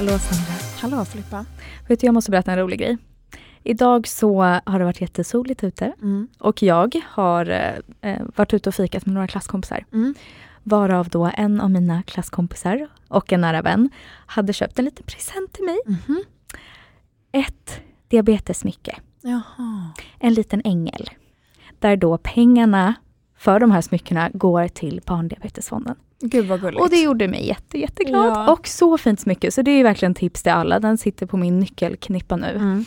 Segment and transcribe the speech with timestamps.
[0.00, 0.54] Hallå Sandra.
[0.80, 1.44] Hallå Filippa.
[1.88, 2.98] Vet du, jag måste berätta en rolig grej.
[3.62, 6.28] Idag så har det varit jättesoligt ute Mm.
[6.38, 7.46] och jag har
[8.00, 9.84] eh, varit ute och fikat med några klasskompisar.
[9.92, 10.14] Mm.
[10.62, 13.90] Varav då en av mina klasskompisar och en nära vän
[14.26, 15.78] hade köpt en liten present till mig.
[15.86, 16.22] Mhm.
[17.32, 18.96] Ett diabetessmycke.
[19.22, 19.90] Jaha.
[20.18, 21.10] En liten ängel.
[21.78, 22.94] Där då pengarna
[23.40, 25.96] för de här smyckena går till Barndiabetesfonden.
[26.20, 26.82] Gud vad gulligt.
[26.82, 28.26] Och det gjorde mig jätte, jätteglad.
[28.26, 28.52] Ja.
[28.52, 29.50] Och så fint smycke.
[29.50, 30.80] Så det är verkligen tips till alla.
[30.80, 32.50] Den sitter på min nyckelknippa nu.
[32.56, 32.84] Mm.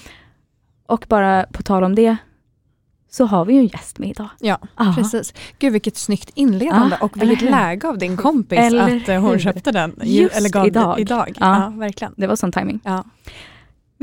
[0.88, 2.17] Och bara på tal om det
[3.12, 4.29] så har vi ju en gäst med idag.
[4.39, 4.93] Ja, Aha.
[4.95, 5.34] precis.
[5.59, 9.31] Gud vilket snyggt inledande Ja, och vilket läge av din kompis Eller att eh, hon
[9.31, 9.40] hur?
[9.40, 9.99] köpte den.
[10.04, 10.99] Just eller gav idag.
[10.99, 11.37] idag.
[11.40, 11.63] Ja.
[11.63, 11.70] Ja.
[11.79, 12.13] verkligen.
[12.18, 12.79] Det var sån timing.
[12.84, 13.04] Ja.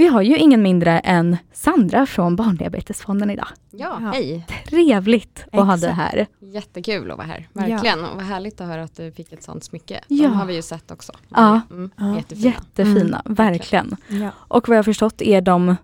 [0.01, 3.49] Vi har ju ingen mindre än Sandra från Barndiabetesfonden idag.
[3.71, 4.11] Ja, Ja.
[4.15, 4.47] hej.
[4.67, 5.97] Trevligt att ha dig Exakt.
[5.97, 6.27] här.
[6.41, 7.49] Jättekul att vara här.
[7.53, 8.05] Verkligen.
[8.05, 10.01] Och vad härligt att höra att du fick ett sånt smycke.
[10.09, 10.29] Ja.
[10.29, 11.13] De har vi ju sett också.
[11.29, 11.61] Ja.
[11.71, 12.17] Mm, Ja.
[12.17, 12.49] Jättefina.
[12.51, 13.97] Jättefina, Mm, verkligen.
[14.09, 14.31] Ja.
[14.39, 15.77] Och vad jag har förstått är de,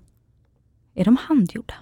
[0.94, 1.74] är de handgjorda.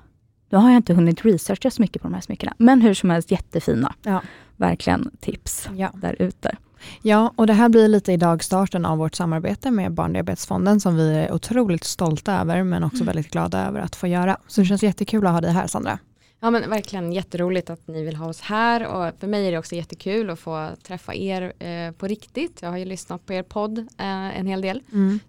[0.50, 2.54] Nu har jag inte hunnit researcha så mycket på de här smyckena.
[2.58, 3.94] Men hur som helst jättefina.
[4.02, 4.22] Ja.
[4.56, 5.90] Verkligen tips Ja.
[5.94, 6.56] där ute.
[7.02, 11.14] Ja, och det här blir lite idag starten av vårt samarbete med Barndiabetesfonden som vi
[11.14, 14.36] är otroligt stolta över men också väldigt glada över att få göra.
[14.46, 15.98] Så det känns jättekul att ha dig här Sandra.
[16.40, 19.58] Ja men verkligen jätteroligt att ni vill ha oss här och för mig är det
[19.58, 22.62] också jättekul att få träffa er eh, på riktigt.
[22.62, 24.82] Jag har ju lyssnat på er podd eh, en hel del.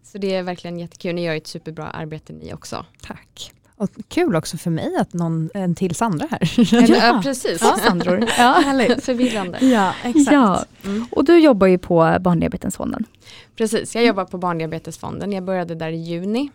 [0.03, 1.15] Så det är verkligen jättekul.
[1.15, 2.85] Ni gör ett superbra arbete ni också.
[3.01, 3.51] Tack.
[3.77, 6.59] Och kul också för mig att någon, en till Sandra här.
[6.83, 7.61] Eller, ja, precis.
[7.61, 8.25] Ja, Sandror.
[8.37, 8.61] Ja.
[8.65, 9.03] Härligt.
[9.03, 9.57] Förvirrande.
[9.65, 10.31] ja, exakt.
[10.31, 10.65] ja.
[10.85, 11.05] Mm.
[11.11, 13.05] Och du jobbar ju på Barndiabetesfonden.
[13.55, 15.31] Precis, jag jobbar på Barndiabetesfonden.
[15.31, 16.49] Jag började där i juni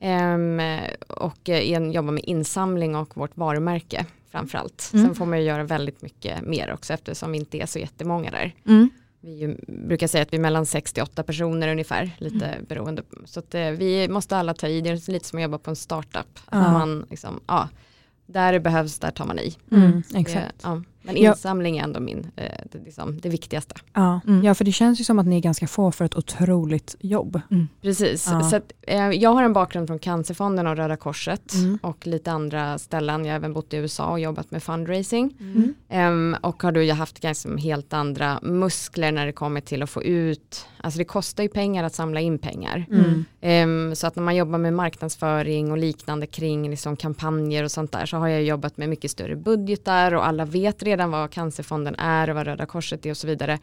[0.00, 0.60] ehm,
[1.08, 1.48] och
[1.92, 4.90] jobbar med insamling och vårt varumärke framförallt.
[4.92, 5.06] Mm.
[5.06, 8.30] Sen får man ju göra väldigt mycket mer också eftersom vi inte är så jättemånga
[8.30, 8.54] där.
[8.66, 8.90] Mm.
[9.26, 12.64] Vi brukar säga att vi är mellan 68 personer ungefär, lite Mm.
[12.68, 13.02] beroende.
[13.24, 15.70] Så att, eh, vi måste alla ta i, det är lite som att jobba på
[15.70, 16.38] en startup.
[16.46, 17.68] Att Man, liksom, ja,
[18.26, 19.56] där det behövs, där tar man i.
[19.72, 20.60] Mm, Det- exakt.
[20.62, 20.82] ja.
[21.06, 23.74] Men insamling är ändå min, eh, det, liksom, det viktigaste.
[23.92, 24.20] Ja.
[24.26, 24.44] Mm.
[24.44, 27.40] ja, för det känns ju som att ni är ganska få för ett otroligt jobb.
[27.82, 28.40] Precis, Ja.
[28.40, 31.78] så att, eh, jag har en bakgrund från Cancerfonden och Röda Korset Mm.
[31.82, 33.24] och lite andra ställen.
[33.24, 35.36] Jag har även bott i USA och jobbat med fundraising.
[35.40, 35.74] Mm.
[35.88, 39.90] Ehm, och har då ju haft ganska helt andra muskler när det kommer till att
[39.90, 42.86] få ut, alltså det kostar ju pengar att samla in pengar.
[42.90, 43.24] Mm.
[43.40, 47.92] Ehm, så att när man jobbar med marknadsföring och liknande kring liksom kampanjer och sånt
[47.92, 51.94] där så har jag jobbat med mycket större budgetar och alla vet redan vad Cancerfonden
[51.94, 53.58] är och vad Röda Korset är och så vidare.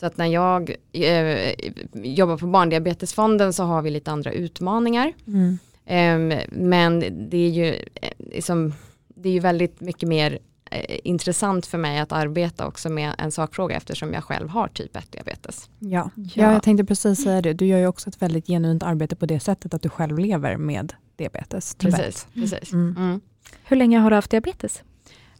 [0.00, 1.54] Så att när jag eh,
[1.92, 5.12] jobbar på Barndiabetesfonden så har vi lite andra utmaningar.
[5.26, 5.58] Mm.
[5.86, 8.74] Ehm, men det är ju eh, liksom,
[9.08, 10.38] det är ju väldigt mycket mer
[10.70, 14.96] eh, intressant för mig att arbeta också med en sakfråga eftersom jag själv har typ
[14.96, 15.70] 1 diabetes.
[15.78, 16.10] Ja.
[16.14, 16.22] Ja.
[16.34, 17.52] ja, jag tänkte precis säga det.
[17.52, 20.56] Du gör ju också ett väldigt genuint arbete på det sättet att du själv lever
[20.56, 21.74] med diabetes.
[21.74, 22.72] typ Precis, precis.
[22.72, 22.96] Mm.
[22.98, 23.20] Mm.
[23.64, 24.82] Hur länge har du haft diabetes?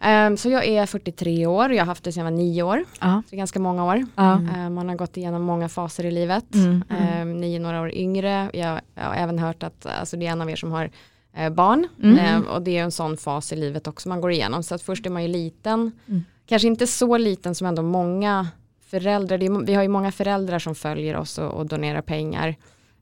[0.00, 2.84] Ehm, så jag är 43 år, jag har haft det sedan jag var 9 år,
[3.00, 3.22] Ja.
[3.30, 4.04] så ganska många år.
[4.16, 4.48] Mm.
[4.48, 6.54] Ehm, man har gått igenom många faser i livet.
[6.54, 6.82] Mm.
[6.90, 10.30] Ehm, ni är några år yngre, jag, jag har även hört att alltså, det är
[10.32, 10.90] en av er som har
[11.36, 12.18] eh, barn Mm.
[12.18, 14.62] Ehm, och det är en sån fas i livet också man går igenom.
[14.62, 16.24] Så att först är man ju liten, Mm.
[16.46, 18.48] kanske inte så liten som ändå många
[18.90, 22.54] föräldrar, är, vi har ju många föräldrar som följer oss och, och donerar pengar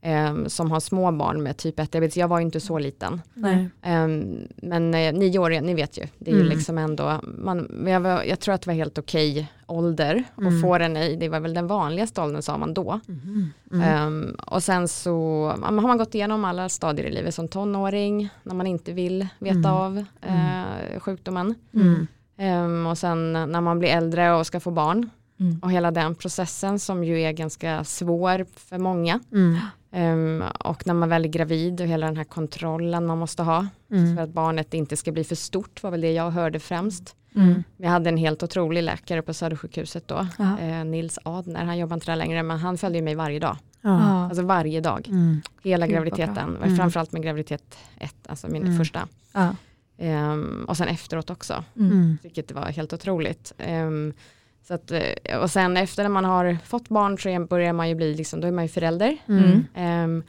[0.05, 2.17] ehm, som har små barn med typ 1 diabetes.
[2.17, 3.23] Jag var ju inte så liten.
[3.35, 3.69] Nej.
[3.83, 6.53] Ehm, men eh, nio år, ni vet ju, det är ju Mm.
[6.57, 10.57] liksom ändå, man, jag, var, jag tror att det var helt okej ålder Mm.
[10.57, 13.01] att få den i, det var väl den vanligaste åldern sa man då.
[13.09, 13.51] Mm.
[13.73, 13.83] Mm.
[13.83, 15.13] Ehm, och sen så
[15.63, 19.59] har man gått igenom alla stadier i livet som tonåring, när man inte vill veta
[19.59, 19.73] Mm.
[19.73, 21.55] av eh, sjukdomen.
[21.75, 22.07] Mm.
[22.39, 25.11] Ehm, och sen när man blir äldre och ska få barn.
[25.41, 25.59] Mm.
[25.63, 29.21] Och hela den processen som ju är ganska svår för många.
[29.95, 33.67] Ehm, och när man väl är gravid och hela den här kontrollen man måste ha.
[33.89, 34.19] För Mm.
[34.19, 37.17] att barnet inte ska bli för stort var väl det jag hörde främst.
[37.37, 37.65] Mm.
[37.77, 40.27] Vi hade en helt otrolig läkare på Södersjukhuset då.
[40.61, 43.57] Eh, Nils Adner, han jobbar inte där längre men han följde mig varje dag.
[43.81, 44.01] Ja.
[44.25, 45.09] Alltså varje dag.
[45.09, 45.41] Mm.
[45.63, 46.55] Hela graviditeten.
[46.55, 46.65] bra.
[46.65, 46.77] Mm.
[46.77, 48.79] Framförallt med graviditet 1, alltså min Mm.
[48.79, 49.09] första.
[49.99, 51.65] Ehm, och sen efteråt också.
[51.77, 52.19] Mm.
[52.23, 53.53] Vilket var helt otroligt.
[53.59, 54.13] Ehm,
[54.69, 57.95] så att, eh, och sen efter när man har fått barn så börjar man ju
[57.95, 59.17] bli, liksom, då är man ju förälder.
[59.29, 59.65] Mm.
[59.75, 60.23] Ehm,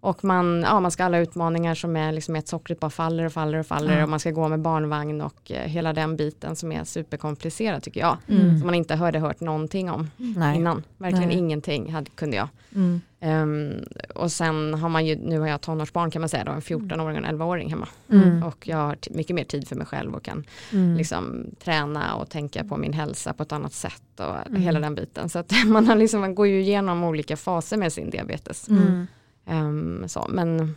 [0.00, 3.32] och man, ja, man ska alla utmaningar som är liksom att sockret bara faller och
[3.32, 4.02] faller och faller Ja.
[4.02, 8.00] och man ska gå med barnvagn och eh, hela den biten som är superkomplicerad tycker
[8.00, 8.16] jag.
[8.28, 8.58] Mm.
[8.58, 10.56] Som man inte hörde hört någonting om Nej.
[10.56, 10.82] innan.
[10.98, 11.38] Verkligen Nej.
[11.38, 12.48] ingenting hade, kunde jag.
[12.74, 13.00] Mm.
[13.20, 13.84] Ehm,
[14.14, 17.18] och sen har man ju, nu har jag tonårsbarn kan man säga då, en 14-åring
[17.18, 17.88] och en 11-åring hemma.
[18.12, 18.42] Mm.
[18.42, 20.96] Och jag har mycket mer tid för mig själv och kan Mm.
[20.96, 24.62] liksom träna och tänka på min hälsa på ett annat sätt och Mm.
[24.62, 25.28] hela den biten.
[25.28, 28.68] Så att man, har liksom, man går ju igenom olika faser med sin diabetes.
[28.68, 29.06] Mm.
[29.46, 29.66] Mm.
[29.66, 30.76] Um, så, men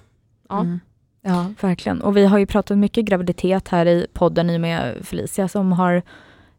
[0.50, 0.60] ja.
[0.62, 0.80] Mm.
[1.24, 2.02] Ja, verkligen.
[2.02, 5.72] Och vi har ju pratat mycket graviditet här i podden i och med Felicia som
[5.72, 6.02] har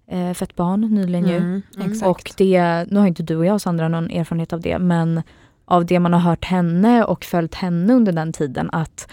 [0.07, 1.37] eh, fött barn nyligen ju.
[1.37, 1.63] Mm.
[2.05, 5.23] Och det, nu har inte du och jag Sandra någon erfarenhet av det, men
[5.73, 9.09] av det man har hört henne och följt henne under den tiden att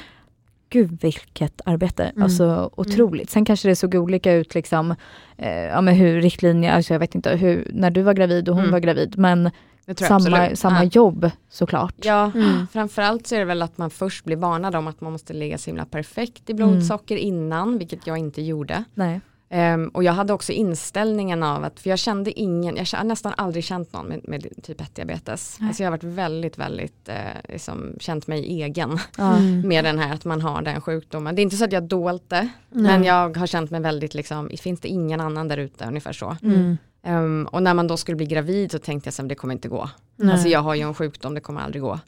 [0.70, 2.24] gud vilket arbete, Mm.
[2.24, 3.30] alltså otroligt.
[3.30, 4.96] Sen kanske det såg olika ut liksom,
[5.38, 8.56] eh, ja men hur riktlinjer, alltså jag vet inte hur, när du var gravid och
[8.56, 8.72] hon Mm.
[8.72, 9.50] var gravid, men
[9.98, 10.90] samma, samma Ja.
[10.94, 11.96] jobb såklart.
[12.04, 12.68] Ja, Mm.
[12.74, 15.58] framförallt så är det väl att man först blir varnad om att man måste ligga
[15.58, 18.84] så himla perfekt i blodsocker innan, vilket jag inte gjorde.
[18.94, 19.22] Nej.
[19.52, 23.34] Ehm, och jag hade också inställningen av att, för jag kände ingen, jag har nästan
[23.38, 25.58] aldrig känt någon med, med typ 1 diabetes.
[25.60, 25.68] Nej.
[25.68, 27.16] Alltså jag har varit väldigt, väldigt, eh,
[27.50, 29.00] liksom, känt mig egen.
[29.20, 29.68] Mm.
[29.68, 31.36] med den här att man har den sjukdomen.
[31.36, 32.92] Det är inte så att jag dolt det, Nej.
[32.92, 36.38] men jag har känt mig väldigt, liksom, finns det ingen annan där ute, ungefär så.
[36.44, 36.78] Mm.
[37.04, 39.68] Ehm, och när man då skulle bli gravid så tänkte jag att det kommer inte
[39.68, 39.90] gå.
[40.16, 40.32] Nej.
[40.32, 42.00] Alltså jag har ju en sjukdom, det kommer aldrig gå.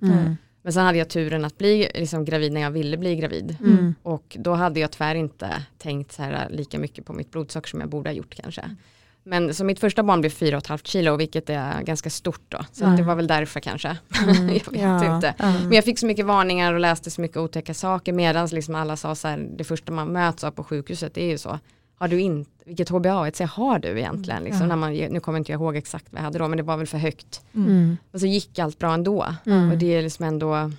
[0.61, 0.63] Mm.
[0.63, 3.57] Men sen hade jag turen att bli liksom, gravid när jag ville bli gravid.
[3.59, 3.95] Mm.
[4.03, 7.79] Och då hade jag tyvärr inte tänkt så här lika mycket på mitt blodsocker som
[7.79, 8.75] jag borde ha gjort kanske.
[9.23, 12.65] Men så mitt första barn blev 4,5 kilo vilket är ganska stort då.
[12.71, 12.95] Så Mm.
[12.97, 13.97] det var väl därför kanske.
[14.27, 14.47] Mm.
[14.47, 15.15] jag vet Ja.
[15.15, 15.33] inte.
[15.37, 15.51] Ja.
[15.59, 18.95] Men jag fick så mycket varningar och läste så mycket otäcka saker medan liksom alla
[18.97, 21.59] sa så här, det första man möts av på sjukhuset det är ju så,
[21.95, 24.43] har du inte, vilket HbA1c har du egentligen?
[24.43, 24.67] Liksom, Ja.
[24.67, 26.77] när man, nu kommer inte jag ihåg exakt vad jag hade då men det var
[26.77, 27.41] väl för högt.
[27.55, 27.97] Mm.
[28.13, 29.25] Och så gick allt bra ändå.
[29.45, 29.71] Mm.
[29.71, 30.71] Och det är liksom ändå,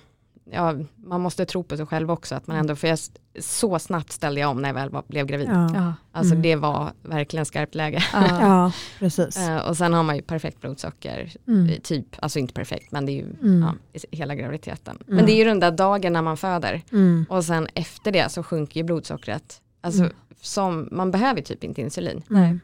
[0.51, 2.35] ja, man måste tro på sig själv också.
[2.35, 2.99] Att man ändå, för jag,
[3.39, 5.47] så snabbt ställde jag om när jag väl var, blev gravid.
[5.51, 5.93] Ja.
[6.11, 6.41] Alltså Mm.
[6.41, 8.03] det var verkligen skarpt läge.
[8.13, 8.27] Ja.
[8.41, 9.37] ja, precis.
[9.37, 11.69] Eh, och sen har man ju perfekt blodsocker, Mm.
[11.69, 13.65] eh, typ, alltså inte perfekt men det är ju Mm.
[14.11, 14.95] hela graviditeten.
[15.07, 15.15] Mm.
[15.15, 17.25] Men det är ju den där dagen när man föder Mm.
[17.29, 19.59] och sen efter det så sjunker ju blodsockret.
[19.83, 20.13] Alltså Mm.
[20.41, 22.21] som, man behöver typ inte insulin.
[22.27, 22.59] Nej.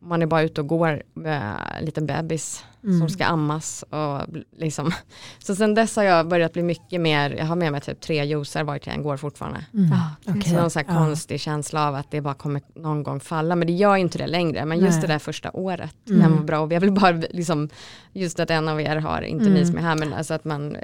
[0.00, 2.98] Man är bara ute och går med en liten bebis Mm.
[3.00, 3.82] som ska ammas.
[3.90, 4.20] Och
[4.56, 4.92] liksom.
[5.38, 8.24] Så sen dess har jag börjat bli mycket mer, jag har med mig typ tre
[8.24, 9.64] juicer vart jag än går fortfarande.
[9.74, 9.88] Mm.
[9.90, 10.42] Ja, Okej.
[10.42, 13.56] Så någon så här konstig känsla av att det bara kommer någon gång falla.
[13.56, 14.64] Men det gör ju inte det längre.
[14.64, 15.00] Men just Nej.
[15.00, 16.20] det där första året Mm.
[16.20, 16.60] när man var bra.
[16.60, 17.68] Och jag vill bara liksom,
[18.12, 19.54] just att en av er har, inte Mm.
[19.54, 20.76] ni som är här, men alltså att man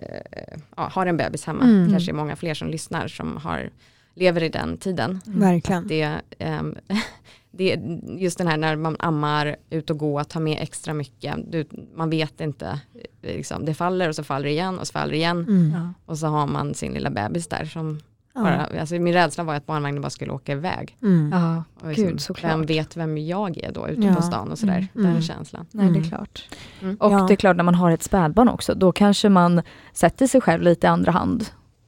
[0.77, 1.65] ja, har en bebis hemma.
[1.65, 1.91] Mm.
[1.91, 3.71] Kanske är många fler som lyssnar som har,
[4.15, 5.21] lever i den tiden.
[5.27, 5.87] Verkligen.
[5.87, 6.75] Det, ehm,
[7.51, 11.35] det är just den här när man ammar, ut och gå, tar med extra mycket.
[11.49, 12.81] Du, man vet inte,
[13.23, 15.39] eh, liksom, det faller och så faller det igen och så faller det igen.
[15.49, 15.73] Mm.
[15.75, 15.93] Ja.
[16.07, 18.01] Och så har man sin lilla bebis där som
[18.37, 18.41] Ja.
[18.43, 20.97] bara, alltså min rädsla var att barnvagnen bara skulle åka iväg.
[21.03, 21.31] Mm.
[21.33, 21.65] Ja.
[21.81, 22.53] Och liksom, Gud, såklart.
[22.53, 24.15] Vem vet vem jag är då ute Ja.
[24.15, 24.87] på stan och sådär.
[24.95, 25.13] Mm.
[25.13, 25.67] Den känslan.
[25.71, 26.09] Nej, det är Mm.
[26.09, 26.49] klart.
[26.83, 26.97] Mm.
[27.01, 27.25] Och Ja.
[27.29, 29.63] det är klart när man har ett spädbarn också, då kanske man
[29.93, 31.45] sätter sig själv lite i andra hand.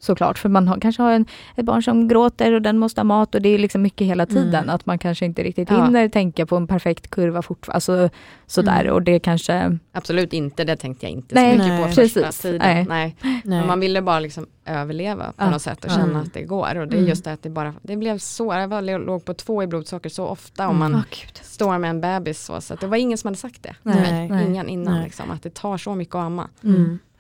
[0.06, 1.26] Såklart, för man har, kanske har en,
[1.56, 4.26] ett barn som gråter och den måste ha mat och det är liksom mycket hela
[4.26, 4.55] tiden.
[4.62, 4.75] Mm.
[4.75, 5.85] Att man kanske inte riktigt Ja.
[5.85, 7.75] hinner tänka på en perfekt kurva fortfarande.
[7.75, 8.08] Alltså,
[8.47, 8.94] sådär Mm.
[8.94, 9.79] och det kanske...
[9.93, 12.43] Absolut inte, det tänkte jag inte Nej, så mycket nej, på första precis.
[12.43, 12.58] tiden.
[12.88, 13.17] Nej.
[13.23, 13.41] Nej.
[13.44, 13.67] Nej.
[13.67, 15.50] Man ville bara liksom överleva på Ja.
[15.50, 16.17] något sätt och känna Mm.
[16.17, 16.76] att det går.
[16.76, 17.08] Och det är Mm.
[17.08, 20.08] just det att det bara, det blev så, jag var, låg på två i blodsocker
[20.11, 20.93] så ofta om Mm.
[20.93, 21.37] man gud.
[21.43, 22.60] står med en bebis så.
[22.60, 23.75] Så att det var ingen som hade sagt det.
[23.82, 24.29] Nej, till mig.
[24.29, 24.44] nej.
[24.46, 25.05] Ingen innan Nej.
[25.05, 26.48] liksom, att det tar så mycket att amma.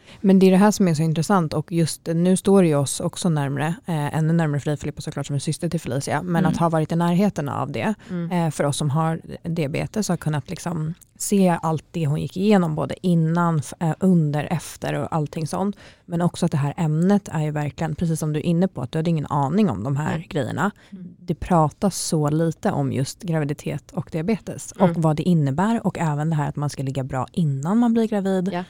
[0.08, 0.18] Mm.
[0.20, 2.74] Men det är det här som är så intressant och just nu står det ju
[2.76, 6.22] oss också närmre, eh, ännu närmare för dig Filippa såklart som är syster till Felicia,
[6.22, 6.50] men Mm.
[6.52, 8.30] att ha varit i närheten av det Mm.
[8.30, 12.74] eh, för oss som har diabetes har kunnat liksom se allt det hon gick igenom
[12.74, 15.76] både innan, eh, under, efter och allting sånt.
[16.04, 18.82] Men också att det här ämnet är ju verkligen, precis som du är inne på,
[18.82, 20.28] att du hade ingen aning om de här Mm.
[20.28, 20.70] grejerna.
[20.90, 21.14] Mm.
[21.18, 24.90] Det pratas så lite om just graviditet och diabetes Mm.
[24.90, 27.92] och vad det innebär och även det här att man ska ligga bra innan man
[27.92, 28.50] blir gravid.
[28.52, 28.64] Ja.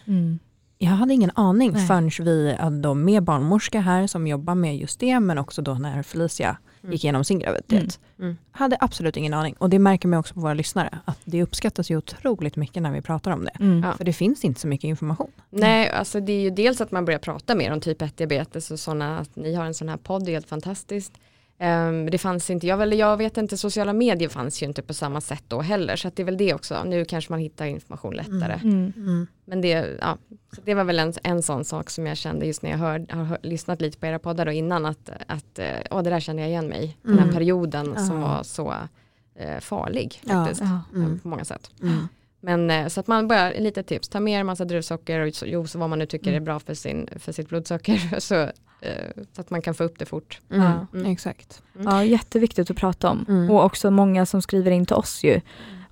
[0.78, 1.86] Jag hade ingen aning Nej.
[1.86, 6.02] förrän vi hade med barnmorska här som jobbar med just det, men också då när
[6.02, 6.92] Felicia Mm.
[6.92, 8.00] gick igenom sin graviditet.
[8.18, 8.30] Mm.
[8.30, 8.36] Mm.
[8.50, 9.54] Hade absolut ingen aning.
[9.58, 12.92] Och det märker man också på våra lyssnare, att det uppskattas ju otroligt mycket när
[12.92, 13.50] vi pratar om det.
[13.60, 13.82] Mm.
[13.84, 13.92] Ja.
[13.92, 15.30] För det finns inte så mycket information.
[15.50, 18.70] Nej, alltså det är ju dels att man börjar prata mer om typ 1 diabetes
[18.70, 21.12] och sådana, att ni har en sån här podd, det är helt fantastiskt.
[21.58, 24.94] Ehm, det fanns inte, jag, väl, jag vet inte, sociala medier fanns ju inte på
[24.94, 26.84] samma sätt då heller, så det är väl det också.
[26.84, 28.60] Nu kanske man hittar information lättare.
[28.64, 29.26] Mm.
[29.44, 30.18] Men det, ja,
[30.64, 33.24] det var väl en, en sån sak som jag kände just när jag hör, har
[33.24, 36.42] hör, lyssnat lite på era poddar och innan, att, att eh, åh, det där kände
[36.42, 36.96] jag igen mig.
[37.02, 37.34] Den här Mm.
[37.34, 38.28] perioden som Ja.
[38.28, 38.74] var så
[39.34, 40.32] eh, farlig Ja.
[40.34, 40.80] faktiskt, Ja.
[40.98, 41.12] Mm.
[41.14, 41.70] eh, på många sätt.
[42.46, 42.66] Mm.
[42.66, 45.46] Men eh, så att man bara, lite tips, ta med er massa druvsocker och så-
[45.46, 46.42] juice och vad man nu tycker Mm.
[46.42, 48.00] är bra för, sin, för sitt blodsocker.
[48.20, 48.34] så,
[48.80, 50.40] eh, så att man kan få upp det fort.
[50.50, 50.62] Mm.
[50.62, 50.86] Ja.
[50.98, 51.12] Mm.
[51.12, 51.62] Exakt.
[51.84, 53.24] Ja, jätteviktigt att prata om.
[53.28, 53.50] Mm.
[53.50, 55.40] Och också många som skriver in till oss ju.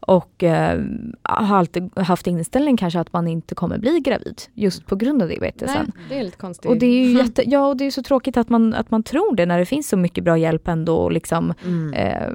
[0.07, 0.83] Och eh,
[1.23, 5.29] har alltid haft inställning kanske att man inte kommer bli gravid just på grund av
[5.29, 5.93] diabetesen.
[5.97, 6.71] Nej, det är lite konstigt.
[6.71, 9.03] Och det är ju jätte, ja, och det är så tråkigt att man, att man
[9.03, 10.97] tror det när det finns så mycket bra hjälp ändå.
[10.97, 11.93] Och liksom, Mm.
[11.93, 12.29] eh,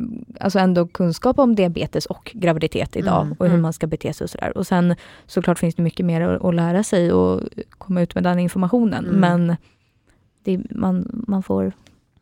[0.43, 3.61] alltså ändå kunskap om diabetes och graviditet idag Mm, och hur mm.
[3.61, 4.57] man ska bete sig och sådär.
[4.57, 4.95] Och sen
[5.27, 9.05] såklart finns det mycket mer att, att lära sig och komma ut med den informationen.
[9.05, 9.19] Mm.
[9.19, 9.55] Men
[10.43, 11.71] det, man, man får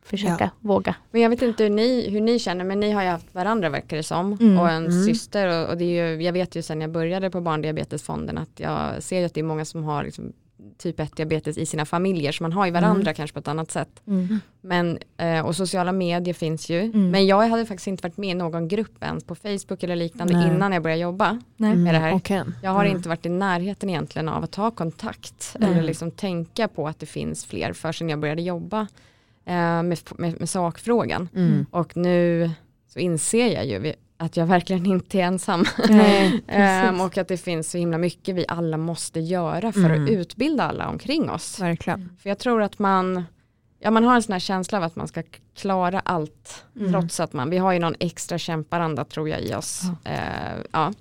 [0.08, 0.94] försöka våga.
[1.10, 3.68] Men jag vet inte hur ni, hur ni känner, men ni har ju haft varandra
[3.68, 4.32] verkar det som.
[4.32, 4.58] Mm.
[4.58, 5.04] Och en Mm.
[5.04, 5.62] syster.
[5.64, 9.02] Och, och det är ju, jag vet ju sen jag började på Barndiabetesfonden att jag
[9.02, 10.32] ser ju att det är många som har liksom,
[10.78, 12.32] typ 1 diabetes i sina familjer.
[12.32, 14.02] Så man har ju varandra kanske på ett annat sätt.
[14.06, 14.40] Mm.
[14.60, 16.80] Men, eh, och sociala medier finns ju.
[16.80, 17.10] Mm.
[17.10, 20.32] Men jag hade faktiskt inte varit med i någon grupp ens på Facebook eller liknande
[20.34, 20.48] Nej.
[20.48, 21.40] innan jag började jobba.
[21.56, 21.76] Nej.
[21.76, 22.14] med det här.
[22.14, 22.42] okej.
[22.62, 22.96] Jag har Mm.
[22.96, 25.70] inte varit i närheten egentligen av att ta kontakt Nej.
[25.72, 28.86] eller liksom tänka på att det finns fler förrän jag började jobba
[29.56, 31.28] med, med, med sakfrågan.
[31.34, 31.66] Mm.
[31.70, 32.50] Och nu
[32.88, 35.64] så inser jag ju att jag verkligen inte är ensam.
[36.48, 40.04] Ehm, och att det finns så himla mycket vi alla måste göra för Mm.
[40.04, 41.60] att utbilda alla omkring oss.
[41.60, 42.16] Verkligen.
[42.22, 43.24] För jag tror att man,
[43.78, 45.22] ja, man har en sån här känsla av att man ska
[45.56, 46.64] klara allt.
[46.76, 46.92] Mm.
[46.92, 49.82] Trots att man, vi har ju någon extra kämparanda tror jag i oss.
[50.04, 50.10] Ja.
[50.10, 50.92] Eh, ja,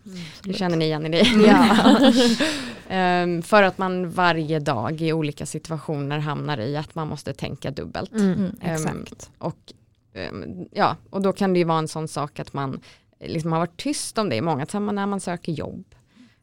[0.43, 1.27] det känner ni igen i det.
[2.89, 7.71] Ehm, för att man varje dag i olika situationer hamnar i att man måste tänka
[7.71, 8.11] dubbelt.
[8.11, 8.33] Mm.
[8.33, 8.55] Mm.
[8.61, 9.29] Exakt.
[9.37, 9.73] Och,
[10.13, 12.79] ehm, ja, och då kan det ju vara en sån sak att man
[13.19, 15.85] liksom har varit tyst om det i många sammanhang när man söker jobb.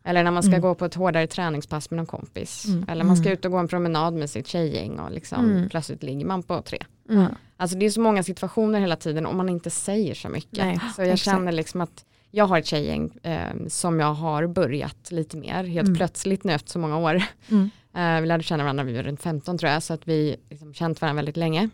[0.07, 0.61] Eller när man ska Mm.
[0.61, 2.65] gå på ett hårdare träningspass med någon kompis.
[2.69, 2.85] Mm.
[2.89, 3.33] Eller man ska Mm.
[3.39, 5.69] ut och gå en promenad med sitt tjejgäng och liksom Mm.
[5.69, 6.79] plötsligt ligger man på tre.
[7.11, 7.27] Mm.
[7.57, 10.59] Alltså det är så många situationer hela tiden och man inte säger så mycket.
[10.59, 11.25] Nej, så jag exakt.
[11.37, 15.87] känner liksom att jag har ett tjejgäng eh, som jag har börjat lite mer, helt
[15.89, 15.97] Mm.
[15.97, 17.23] plötsligt nu efter så många år.
[17.51, 17.71] Mm.
[17.97, 20.75] Eh, vi lärde känna varandra, vi var runt 15 tror jag, så att vi liksom
[20.75, 21.69] känt varandra väldigt länge.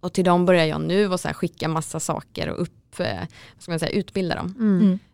[0.00, 3.06] Och till dem börjar jag nu och så här skicka massa saker och upp, eh,
[3.54, 4.54] vad ska man säga, utbilda dem.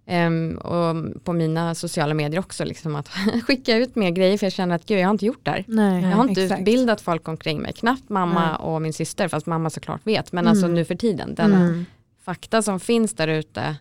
[0.06, 0.32] Mm.
[0.32, 0.50] Mm.
[0.50, 3.08] Ehm, och på mina sociala medier också, liksom att
[3.46, 5.64] skicka ut mer grejer för jag känner att gud jag har inte gjort det här.
[5.68, 6.60] Nej, Jag har inte exakt.
[6.60, 8.56] utbildat folk omkring mig, knappt mamma Nej.
[8.60, 10.50] och min syster, fast mamma såklart vet, men Mm.
[10.50, 11.84] alltså nu för tiden, den Mm.
[12.24, 13.76] fakta som finns där ute,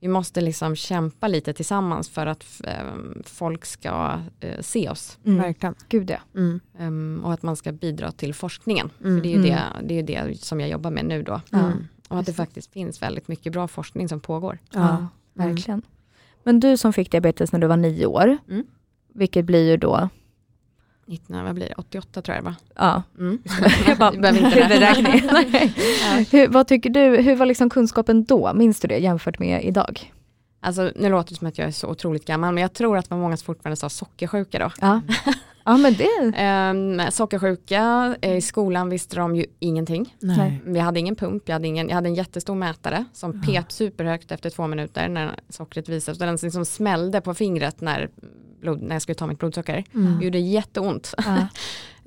[0.00, 5.42] vi måste liksom kämpa lite tillsammans för att ehm, folk ska eh, se oss Mm.
[5.42, 5.74] Verkligen.
[5.88, 6.18] Gud ja.
[6.40, 6.60] Mm.
[6.78, 8.90] Ehm, och att man ska bidra till forskningen.
[9.04, 9.16] Mm.
[9.16, 9.50] För det är ju Mm.
[9.82, 11.40] det, det, är ju det som jag jobbar med nu då.
[11.52, 11.72] Mm.
[12.08, 14.58] Och att det faktiskt finns väldigt mycket bra forskning som pågår.
[14.70, 15.06] Ja,
[15.36, 15.82] verkligen.
[16.42, 18.64] Men du som fick diabetes när du var nio år, Mm.
[19.14, 20.08] vilket blir ju då,
[21.06, 21.74] 19, vad blir det?
[21.76, 22.54] 88 tror jag det var.
[22.86, 23.38] ja, Mm.
[23.86, 25.12] jag bara, huvudräkning.
[25.12, 25.38] räkna.
[26.32, 30.12] hur, vad tycker du, hur var liksom kunskapen då, minns du det jämfört med idag?
[30.66, 33.08] Alltså nu låter det som att jag är så otroligt gammal, men jag tror att
[33.08, 34.70] det var många som fortfarande sa sockersjuka då.
[34.80, 35.00] Ja,
[35.64, 36.06] ja men det,
[36.70, 40.14] Um, sockersjuka, eh, i skolan visste de ju ingenting.
[40.18, 40.62] Nej.
[40.64, 44.32] Vi hade ingen pump, jag hade, ingen, jag hade en jättestor mätare som pep superhögt
[44.32, 46.18] efter två minuter när sockret visades.
[46.18, 48.10] Den liksom smällde på fingret när,
[48.60, 49.84] blod, när jag skulle ta mitt blodsocker.
[49.94, 50.18] Mm.
[50.18, 51.14] Det gjorde jätteont.
[51.16, 51.46] ja.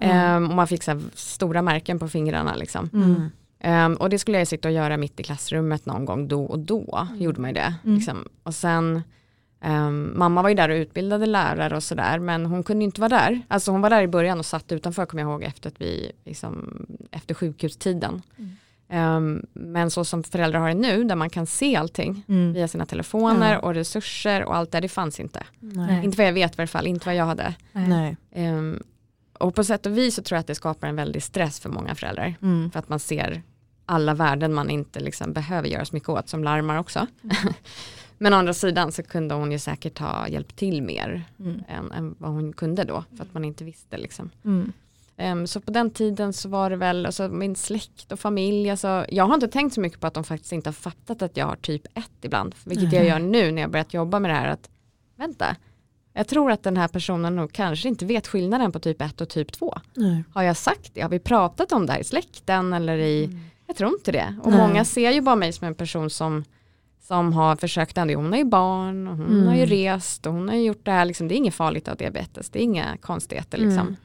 [0.01, 2.55] Ehm, och man fick så här stora märken på fingrarna.
[2.55, 2.89] Liksom.
[2.93, 3.31] Mm.
[3.59, 6.59] Ehm, och det skulle jag sitta och göra mitt i klassrummet någon gång då och
[6.59, 7.07] då.
[7.17, 7.73] Gjorde man ju det.
[7.83, 7.95] Mm.
[7.95, 8.25] Liksom.
[8.43, 9.01] Och sen,
[9.61, 12.19] ehm, mamma var ju där och utbildade lärare och sådär.
[12.19, 13.41] Men hon kunde ju inte vara där.
[13.47, 16.11] Alltså hon var där i början och satt utanför kommer jag ihåg efter, att vi,
[16.25, 18.21] liksom, efter sjukhustiden.
[18.37, 18.51] Mm.
[18.91, 22.53] Ehm, men så som föräldrar har det nu där man kan se allting Mm.
[22.53, 23.59] via sina telefoner Ja.
[23.59, 25.43] och resurser och allt det, det fanns inte.
[25.59, 26.05] Nej.
[26.05, 27.53] Inte vad jag vet i alla fall, inte vad jag hade.
[27.71, 28.17] Nej.
[29.39, 31.69] Och på sätt och vis så tror jag att det skapar en väldig stress för
[31.69, 32.35] många föräldrar.
[32.41, 32.71] Mm.
[32.71, 33.41] För att man ser
[33.85, 37.07] alla värden man inte liksom behöver göra så mycket åt som larmar också.
[38.17, 41.63] Men å andra sidan så kunde hon ju säkert ha hjälpt till mer Mm.
[41.67, 43.03] än, än vad hon kunde då.
[43.17, 44.29] För att man inte visste liksom.
[44.45, 44.73] Mm.
[45.17, 49.05] Ehm, så på den tiden så var det väl, alltså min släkt och familj, alltså,
[49.09, 51.45] jag har inte tänkt så mycket på att de faktiskt inte har fattat att jag
[51.45, 52.55] har typ 1 ibland.
[52.65, 54.47] Vilket jag gör nu när jag börjat jobba med det här.
[54.47, 54.69] att
[55.15, 55.55] Vänta,
[56.19, 59.29] jag tror att den här personen nog kanske inte vet skillnaden på typ 1 och
[59.29, 59.77] typ 2.
[59.93, 60.23] Nej.
[60.33, 61.01] Har jag sagt det?
[61.01, 64.35] Har vi pratat om det här i släkten eller i, jag tror inte det.
[64.43, 64.59] Och Nej.
[64.67, 66.43] många ser ju bara mig som en person som,
[67.01, 69.47] som har försökt ändå, hon har ju barn och hon Mm.
[69.47, 71.87] har ju rest och hon har ju gjort det här, liksom, det är inget farligt
[71.87, 73.87] av diabetes, det är inga konstigheter liksom.
[73.87, 73.95] Mm.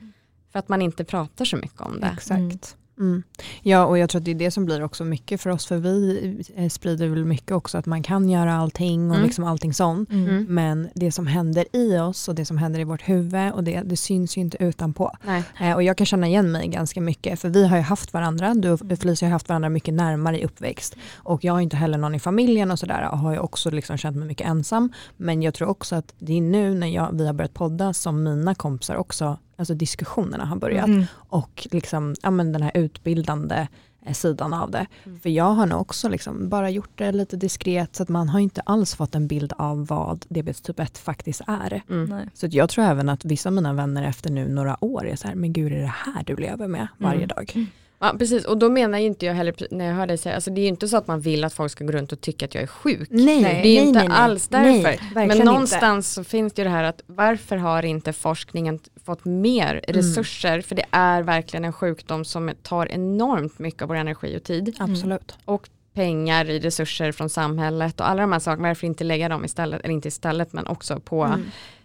[0.52, 2.11] För att man inte pratar så mycket om det.
[2.14, 2.76] Exakt.
[2.99, 3.23] Mm.
[3.63, 5.77] Ja, och jag tror att det är det som blir också mycket för oss, för
[5.77, 9.27] vi eh, sprider väl mycket också att man kan göra allting och Mm.
[9.27, 10.11] liksom allting sånt.
[10.11, 10.29] Mm.
[10.29, 10.47] Mm.
[10.49, 13.83] Men det som händer i oss och det som händer i vårt huvud och det,
[13.85, 15.13] det syns ju inte utanpå.
[15.27, 15.43] Nej.
[15.61, 18.55] Eh, och jag kan känna igen mig ganska mycket för vi har ju haft varandra,
[18.55, 21.99] du och Felicia har haft varandra mycket närmare i uppväxt och jag har inte heller
[21.99, 24.93] någon i familjen och sådär och har ju också liksom känt mig mycket ensam.
[25.17, 28.23] Men jag tror också att det är nu när jag, vi har börjat podda som
[28.23, 31.04] mina kompisar också, alltså diskussionerna har börjat Mm.
[31.14, 33.66] och liksom, ja, men den här utbildande
[34.06, 34.87] eh, sidan av det.
[35.04, 35.20] Mm.
[35.20, 38.40] För jag har nog också liksom bara gjort det lite diskret så att man har
[38.40, 41.82] inte alls fått en bild av vad diabetes typ 1 faktiskt är.
[41.90, 42.04] Mm.
[42.04, 42.28] Nej.
[42.34, 45.16] Så att jag tror även att vissa av mina vänner efter nu några år är
[45.16, 47.28] så här, men gud är det här du lever med varje Mm.
[47.28, 47.66] dag?
[47.99, 50.50] Ja, precis, och då menar ju inte jag heller, när jag hör dig säga, alltså
[50.50, 52.44] det är ju inte så att man vill att folk ska gå runt och tycka
[52.44, 53.08] att jag är sjuk.
[53.11, 55.14] Nej, det är ju inte alls därför.
[55.26, 59.80] Men någonstans så finns det ju det här att varför har inte forskningen fått mer
[59.88, 60.61] resurser?
[60.61, 64.68] För det är verkligen en sjukdom som tar enormt mycket av vår energi och tid.
[64.68, 64.82] inte.
[64.84, 65.34] Absolut.
[65.44, 68.68] Och pengar i resurser från samhället och alla de här sakerna.
[68.68, 71.25] Varför inte lägga dem istället, eller inte istället men också på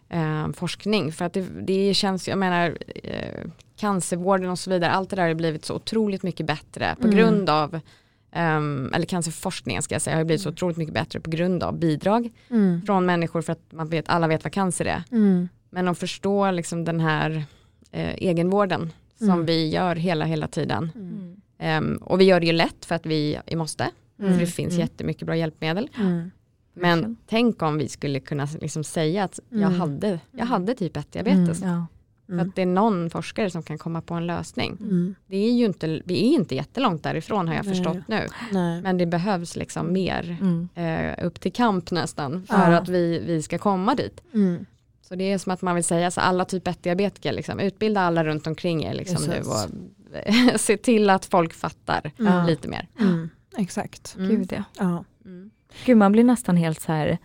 [0.09, 0.45] Mm.
[0.47, 1.11] eh, forskning.
[1.11, 3.45] För att det, det känns, jag menar, eh,
[3.77, 7.17] cancervården och så vidare, allt det där har blivit så otroligt mycket bättre på Mm.
[7.17, 7.79] grund av
[8.31, 11.79] ehm, eller cancerforskningen ska jag säga, har blivit så otroligt mycket bättre på grund av
[11.79, 12.81] bidrag Mm.
[12.85, 15.03] från människor för att man vet, alla vet vad cancer är.
[15.11, 15.49] Mm.
[15.69, 17.43] Men att förstå liksom den här
[17.91, 19.45] eh, egenvården som Mm.
[19.45, 20.91] vi gör hela, hela tiden.
[21.57, 23.89] Ehm, och vi gör det ju lätt för att vi, måste.
[24.19, 24.33] Mm.
[24.33, 24.79] För det finns Mm.
[24.81, 25.89] jättemycket bra hjälpmedel.
[25.97, 26.31] Mm.
[26.73, 27.17] Men Verkligen.
[27.27, 31.61] tänk om vi skulle kunna liksom säga att jag, hade, jag hade typ 1-diabetes.
[31.63, 31.85] Ja.
[32.25, 32.49] För Mm.
[32.49, 34.77] att det är någon forskare som kan komma på en lösning.
[34.79, 35.15] Mm.
[35.27, 37.75] Det är ju inte, vi är inte jättelångt därifrån har jag Nej.
[37.75, 38.27] förstått nu.
[38.51, 38.81] Nej.
[38.81, 40.69] Men det behövs liksom mer Mm.
[40.75, 42.77] eh, upp till kamp nästan för Ja.
[42.77, 44.21] att vi, vi ska komma dit.
[45.09, 45.15] Mm.
[45.15, 48.23] Så det är som att man vill säga så alla typ 1-diabetiker, liksom, utbilda alla
[48.23, 52.45] runt omkring er liksom nu och se till att folk fattar Mm.
[52.45, 52.87] lite mer.
[52.99, 53.29] Mm.
[53.57, 54.15] Exakt.
[54.17, 54.29] Mm.
[54.29, 54.63] Gud ja.
[54.79, 55.03] Ja.
[55.25, 55.49] Mm.
[55.85, 57.17] Gud man blir nästan helt så här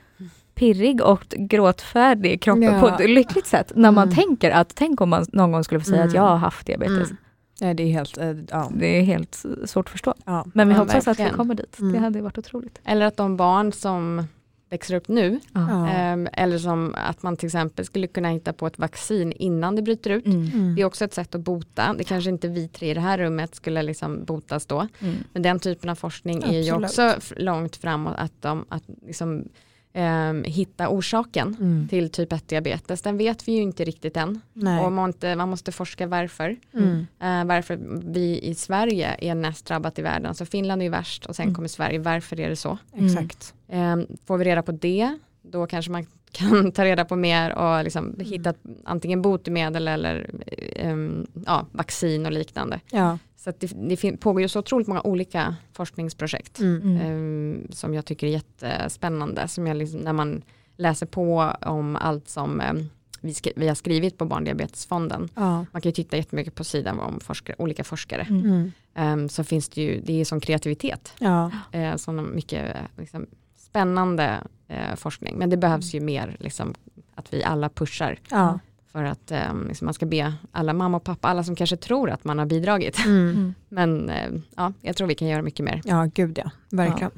[0.55, 2.81] pirrig och gråtfärdig i kroppen Ja.
[2.81, 3.73] på ett lyckligt sätt.
[3.75, 4.14] När man Mm.
[4.14, 6.09] tänker att, tänk om man någon gång skulle få säga Mm.
[6.09, 7.11] att jag har haft diabetes.
[7.11, 7.17] Mm.
[7.59, 8.71] Ja, det är helt, eh, ja.
[8.75, 10.14] Det är helt svårt att förstå.
[10.25, 10.47] ja.
[10.55, 11.35] Men vi Ja, hoppas att vi verkligen.
[11.35, 11.79] kommer dit.
[11.79, 11.93] Mm.
[11.93, 12.81] Det hade varit otroligt.
[12.85, 14.26] Eller att de barn som
[14.71, 15.88] växer upp nu, Ja.
[15.88, 19.83] ehm, eller som att man till exempel skulle kunna hitta på ett vaccin innan det
[19.83, 20.26] bryter ut.
[20.26, 20.47] Mm.
[20.54, 20.75] Mm.
[20.75, 21.94] Det är också ett sätt att bota.
[21.99, 24.88] Det kanske inte vi tre i det här rummet skulle liksom botas då.
[25.00, 25.14] Mm.
[25.33, 27.14] Men den typen av forskning är ju Absolut.
[27.18, 29.49] också långt framåt att, de, att liksom,
[29.94, 31.88] ehm, hitta orsaken Mm.
[31.88, 33.02] till typ 1-diabetes.
[33.02, 34.40] Den vet vi ju inte riktigt än.
[34.52, 34.85] Nej.
[34.85, 36.57] Och man, inte, man måste forska varför.
[36.74, 37.07] Mm.
[37.20, 37.78] Eh, varför
[38.12, 40.35] vi i Sverige är näst drabbat i världen.
[40.35, 41.54] Så Finland är ju värst och sen Mm.
[41.54, 41.98] kommer Sverige.
[41.98, 42.78] Varför är det så?
[42.96, 43.54] Exakt.
[43.68, 47.85] Eh, får vi reda på det, då kanske man kan ta reda på mer och
[47.85, 48.26] liksom Mm.
[48.26, 48.54] hitta
[48.85, 50.30] antingen botemedel eller
[50.76, 52.80] ehm, ja, vaccin och liknande.
[52.90, 53.18] Ja.
[53.44, 56.83] Så det, det pågår ju så otroligt många olika forskningsprojekt Mm.
[56.83, 56.96] Mm.
[57.00, 59.48] ehm, som jag tycker är jättespännande.
[59.48, 60.42] Som jag liksom, när man
[60.76, 62.88] läser på om allt som ehm,
[63.20, 65.28] vi, vi har skrivit på Barndiabetesfonden.
[65.35, 65.66] Ja.
[65.72, 68.26] Man kan ju titta jättemycket på sidan om forskare, olika forskare.
[68.30, 68.44] Mm.
[68.44, 68.72] Mm.
[68.94, 71.12] Ehm, så finns det ju, det är sån kreativitet.
[71.18, 71.50] Ja.
[71.72, 73.26] Eh, sån mycket liksom,
[73.57, 75.38] spännande eh, forskning.
[75.38, 76.74] Men det behövs ju mer liksom,
[77.14, 78.59] att vi alla pushar Ja.
[78.94, 82.11] För att eh, liksom, man ska be alla mamma och pappa, alla som kanske tror
[82.11, 82.98] att man har bidragit.
[83.04, 83.28] Mm.
[83.30, 83.54] Mm.
[83.68, 85.80] Men eh, ja, jag tror vi kan göra mycket mer.
[85.85, 86.50] Ja, gud ja.
[86.70, 87.11] Verkligen.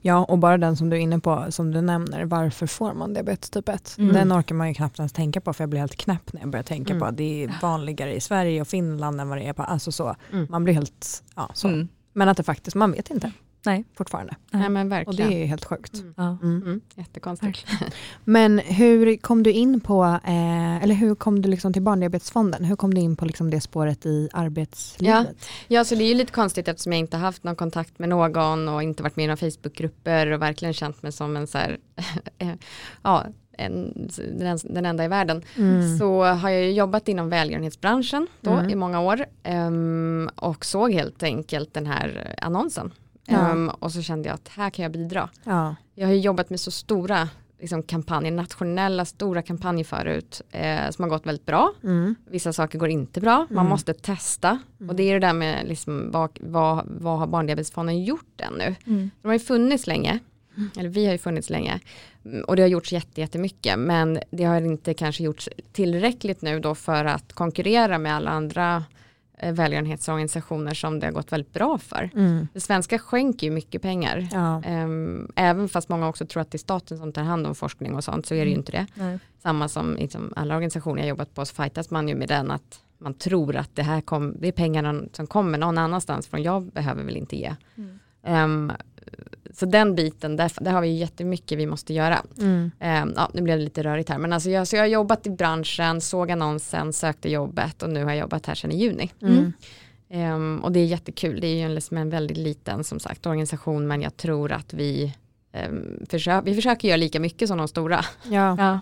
[0.00, 0.24] Ja.
[0.24, 3.50] och bara den som du är inne på, som du nämner, varför får man diabetes
[3.50, 3.94] typ 1?
[3.98, 4.14] Mm.
[4.14, 6.50] Den orkar man ju knappt ens tänka på, för jag blir helt knäpp när jag
[6.50, 7.00] börjar tänka Mm.
[7.00, 9.92] på att det är vanligare i Sverige och Finland än vad det är på, alltså
[9.92, 10.16] så.
[10.32, 10.46] Mm.
[10.50, 11.68] Man blir helt, ja så.
[11.68, 11.88] Mm.
[12.12, 13.32] Men att det faktiskt, man vet inte.
[13.62, 13.84] Nej.
[13.94, 14.36] Fortfarande.
[14.50, 15.30] Nej men Och verkligen.
[15.30, 15.94] det är helt sjukt.
[15.94, 16.14] Mm.
[16.16, 16.38] Ja.
[16.42, 16.62] Mm.
[16.62, 17.66] Mm, jättekonstigt.
[18.24, 22.64] Men hur kom du in på, eh, eller hur kom du liksom till Barndiabetesfonden?
[22.64, 25.26] Hur kom du in på liksom det spåret i arbetslivet?
[25.68, 28.68] Ja, så det är ju lite konstigt eftersom jag inte haft någon kontakt med någon
[28.68, 31.78] och inte varit med i några Facebookgrupper och verkligen känt mig som en så här,
[33.02, 35.42] ja, en, den, den enda i världen.
[35.56, 35.98] Mm.
[35.98, 38.70] Så har jag jobbat inom välgörenhetsbranschen då Mm.
[38.70, 42.90] i många år ehm, och såg helt enkelt den här annonsen.
[43.30, 43.50] Ja.
[43.50, 45.28] Ehm, och så kände jag att här kan jag bidra.
[45.44, 45.76] Ja.
[45.94, 47.28] Jag har ju jobbat med så stora
[47.60, 51.72] liksom, kampanjer, nationella stora kampanjer förut eh, som har gått väldigt bra.
[51.82, 52.14] Mm.
[52.30, 53.66] Vissa saker går inte bra, man Mm.
[53.70, 54.58] måste testa.
[54.88, 58.74] Och det är det där med liksom, vad, vad, vad har Barndiabetesfonden gjort ännu?
[58.86, 59.10] Mm.
[59.22, 60.18] De har ju funnits länge,
[60.78, 61.80] eller vi har ju funnits länge.
[62.24, 66.60] Mm, Och det har gjorts jätte- jättemycket, men det har inte kanske gjorts tillräckligt nu
[66.60, 68.84] då för att konkurrera med alla andra
[69.42, 72.10] välgörenhetsorganisationer som det har gått väldigt bra för.
[72.14, 72.48] Mm.
[72.52, 74.28] Det svenska skänker ju mycket pengar.
[74.32, 74.62] Ja.
[74.64, 77.94] Ehm, även fast många också tror att det är staten som tar hand om forskning
[77.94, 78.58] och sånt så är det ju Mm.
[78.60, 78.86] inte det.
[78.94, 79.18] Nej.
[79.42, 82.80] Samma som liksom alla organisationer jag jobbat på så fightas man ju med den att
[82.98, 86.42] man tror att det här kom, det är pengar någon, som kommer någon annanstans från
[86.42, 87.54] jag behöver väl inte ge.
[87.76, 87.98] Mm.
[88.24, 88.72] Ehm,
[89.54, 92.22] så den biten, där, där har vi jättemycket vi måste göra.
[92.38, 92.70] Mm.
[92.80, 95.26] Ehm, ja, nu blev det lite rörigt här, men alltså jag, så jag har jobbat
[95.26, 99.10] i branschen, såg annonsen, sökte jobbet och nu har jag jobbat här sedan i juni.
[99.22, 99.52] Mm.
[100.10, 103.26] Ehm, och det är jättekul, det är ju en, liksom en väldigt liten som sagt
[103.26, 105.14] organisation, men jag tror att vi,
[105.68, 108.80] um, försöker, vi försöker göra lika mycket som de stora, Ja,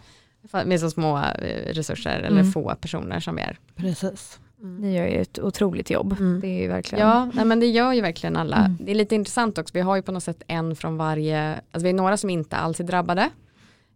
[0.52, 2.52] Ja, med så små eh, resurser eller Mm.
[2.52, 3.58] få personer som vi är.
[3.76, 4.38] precis.
[4.62, 4.76] Mm.
[4.80, 6.16] ni gör ju ett otroligt jobb.
[6.20, 6.40] Mm.
[6.40, 7.08] Det är verkligen.
[7.08, 8.56] Ja, nej, men det gör ju verkligen alla.
[8.56, 8.76] Mm.
[8.80, 11.84] Det är lite intressant också, vi har ju på något sätt en från varje, alltså
[11.84, 13.30] vi är några som inte alls är drabbade.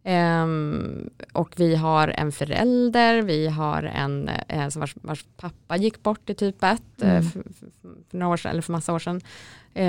[0.04, 6.30] Ehm, och vi har en förälder, vi har en eh, vars, vars pappa gick bort
[6.30, 7.22] i typ 1 Mm.
[7.22, 7.68] för, för,
[8.18, 9.20] några år sedan, eller för massa år sedan.
[9.74, 9.86] Eh,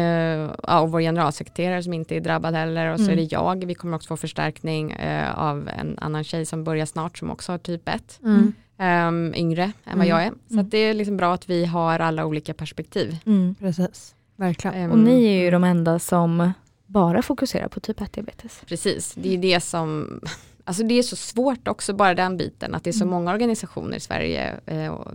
[0.63, 3.13] ja, och vår generalsekreterare som inte är drabbad heller och så Mm.
[3.13, 3.65] är det jag.
[3.65, 7.51] Vi kommer också få förstärkning eh, av en annan tjej som börjar snart som också
[7.51, 8.19] har typ 1.
[8.23, 8.53] Mm.
[8.77, 10.07] Um, yngre än vad Mm.
[10.07, 10.29] jag är.
[10.47, 10.65] Så Mm.
[10.65, 13.17] att det är liksom bra att vi har alla olika perspektiv.
[13.25, 13.55] Mm.
[13.59, 14.75] Precis, verkligen.
[14.77, 16.51] Ehm, Och ni är ju de enda som
[16.85, 18.61] bara fokuserar på typ 1-diabetes.
[18.67, 20.19] Precis, det är det som,
[20.63, 23.09] alltså det är så svårt också bara den biten, att det är så Mm.
[23.13, 25.11] många organisationer i Sverige eh, och,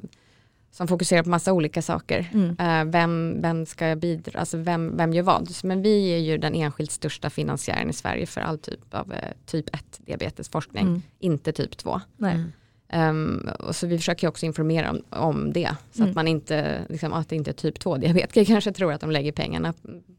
[0.71, 2.31] som fokuserar på massa olika saker.
[2.35, 2.57] Mm.
[2.59, 5.51] Eh, vem, vem ska bidra, alltså vem, vem gör vad?
[5.65, 9.19] Men vi är ju den enskilt största finansiären i Sverige för all typ av eh,
[9.47, 11.03] typ 1 diabetesforskning, Mm.
[11.19, 12.01] inte typ 2.
[12.17, 12.45] Nej.
[12.93, 15.71] Um, och så vi försöker också informera om, om det.
[15.93, 16.11] Så Mm.
[16.11, 19.11] att man inte, liksom, att det inte är typ 2 diabetiker kanske tror att de
[19.11, 19.75] lägger pengarna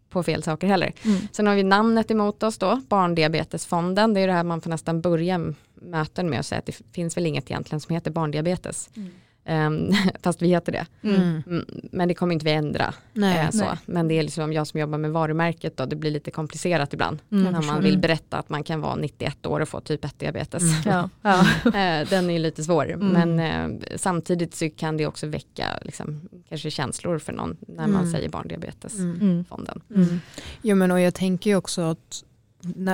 [0.10, 0.94] på fel saker heller.
[1.06, 1.18] Mm.
[1.32, 4.14] Sen har vi namnet emot oss då, Barndiabetesfonden.
[4.14, 7.18] Det är det här man får nästan börja möten med och säga att det finns
[7.18, 8.90] väl inget egentligen som heter barndiabetes.
[8.96, 9.10] Mm.
[9.50, 9.92] Um,
[10.24, 10.86] fast vi heter det.
[11.04, 11.44] Mm.
[11.48, 12.94] Mm, men det kommer inte vi ändra.
[13.14, 13.40] Nej.
[13.40, 13.58] eh, så.
[13.66, 13.78] nej.
[13.86, 17.20] Men det är liksom jag som jobbar med varumärket då, det blir lite komplicerat ibland.
[17.32, 17.54] Mm.
[17.54, 18.02] När man vill Mm.
[18.02, 20.64] berätta att man kan vara 91 år och få typ 1 diabetes.
[20.64, 20.76] Mm.
[20.86, 21.10] Ja.
[21.22, 21.40] Ja.
[21.66, 23.08] Eh, Den är ju lite svår, Mm.
[23.08, 28.02] men eh, samtidigt så kan det också väcka liksom, kanske känslor för någon när man
[28.02, 28.12] Mm.
[28.12, 29.82] säger barndiabetesfonden.
[29.90, 30.04] Mm.
[30.04, 30.20] Mm.
[30.62, 32.24] Jo men och jag tänker ju också att,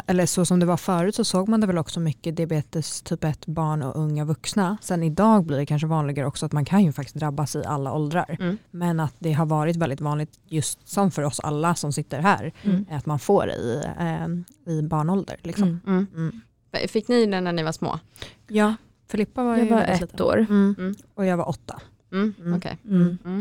[0.07, 3.23] eller så som det var förut så såg man det väl också mycket diabetes typ
[3.23, 4.77] 1 barn och unga vuxna.
[4.81, 7.93] Sen idag blir det kanske vanligare också att man kan ju faktiskt drabbas i alla
[7.93, 8.37] åldrar.
[8.39, 8.57] Mm.
[8.71, 12.53] Men att det har varit väldigt vanligt just som för oss alla som sitter här
[12.63, 12.85] Mm.
[12.91, 15.35] att man får det i, eh, i barnålder.
[15.43, 15.67] Liksom.
[15.67, 15.81] Mm.
[15.87, 16.07] Mm.
[16.15, 16.87] Mm.
[16.87, 17.99] Fick ni den när ni var små?
[18.47, 18.75] Ja,
[19.07, 20.25] Filippa var Jag var ett liten.
[20.25, 20.95] år Mm.
[21.13, 21.81] Och jag var åtta.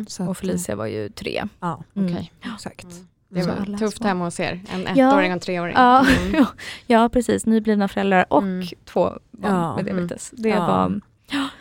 [0.09, 1.45] Så att, och Felicia var ju tre.
[1.61, 1.83] Ja.
[1.95, 2.33] Okej.
[2.55, 2.87] exakt.
[3.43, 3.47] Mm.
[3.47, 4.07] Det var alla tufft små.
[4.07, 4.61] hemma hos er.
[4.73, 5.75] En ettåring och en treåring.
[5.77, 6.45] Ja, Mm.
[6.87, 8.67] ja precis, nyblivna föräldrar och Mm.
[8.85, 9.97] två barn Ja, med mm.
[9.97, 10.31] diabetes.
[10.37, 10.67] Det Ja.
[10.67, 11.01] var,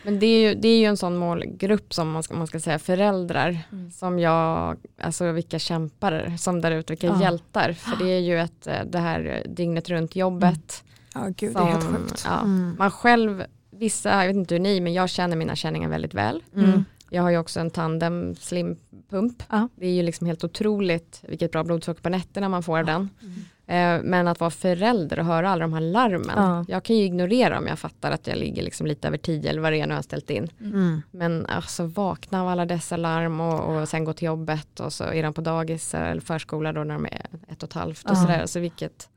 [0.03, 2.59] Men det är, ju, det är ju en sån målgrupp som man ska, man ska
[2.59, 3.91] säga föräldrar Mm.
[3.91, 7.21] som jag, alltså vilka kämpar som där ute, vilka Ja.
[7.21, 7.73] hjältar.
[7.73, 10.83] För det är ju ett, eh, det här dygnet runt jobbet.
[11.13, 12.23] Ja, gud det är helt Som- sjukt.
[12.27, 12.39] ja.
[12.39, 12.75] Mm.
[12.79, 16.43] Man själv, vissa, jag vet inte hur ni, men jag känner mina känningar väldigt väl.
[16.55, 16.85] Mm.
[17.13, 19.43] Jag har ju också en tandem slimpump.
[19.49, 19.67] Ja.
[19.75, 23.09] Det är ju liksom helt otroligt vilket bra blodsocker på nätterna man får den.
[23.21, 23.99] Mm.
[24.01, 26.35] Eh, Men att vara förälder och höra alla de här larmen.
[26.35, 26.65] Ja.
[26.67, 29.61] Jag kan ju ignorera om jag fattar att jag ligger liksom lite över tio eller
[29.61, 30.47] vad det är nu jag har ställt in.
[30.61, 31.01] Mm.
[31.11, 35.03] Men alltså vakna av alla dessa larm och, och sen gå till jobbet och så
[35.03, 38.11] är de på dagis eller förskola då när de är ett och ett halvt och
[38.11, 38.15] Ja.
[38.15, 38.45] sådär.
[38.45, 39.09] Så vilket,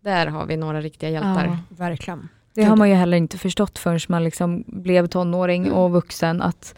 [0.00, 1.46] där har vi några riktiga hjältar.
[1.46, 1.56] Ja.
[1.76, 2.28] Verkligen.
[2.54, 6.74] Det har man ju heller inte förstått förrän man liksom blev tonåring och vuxen att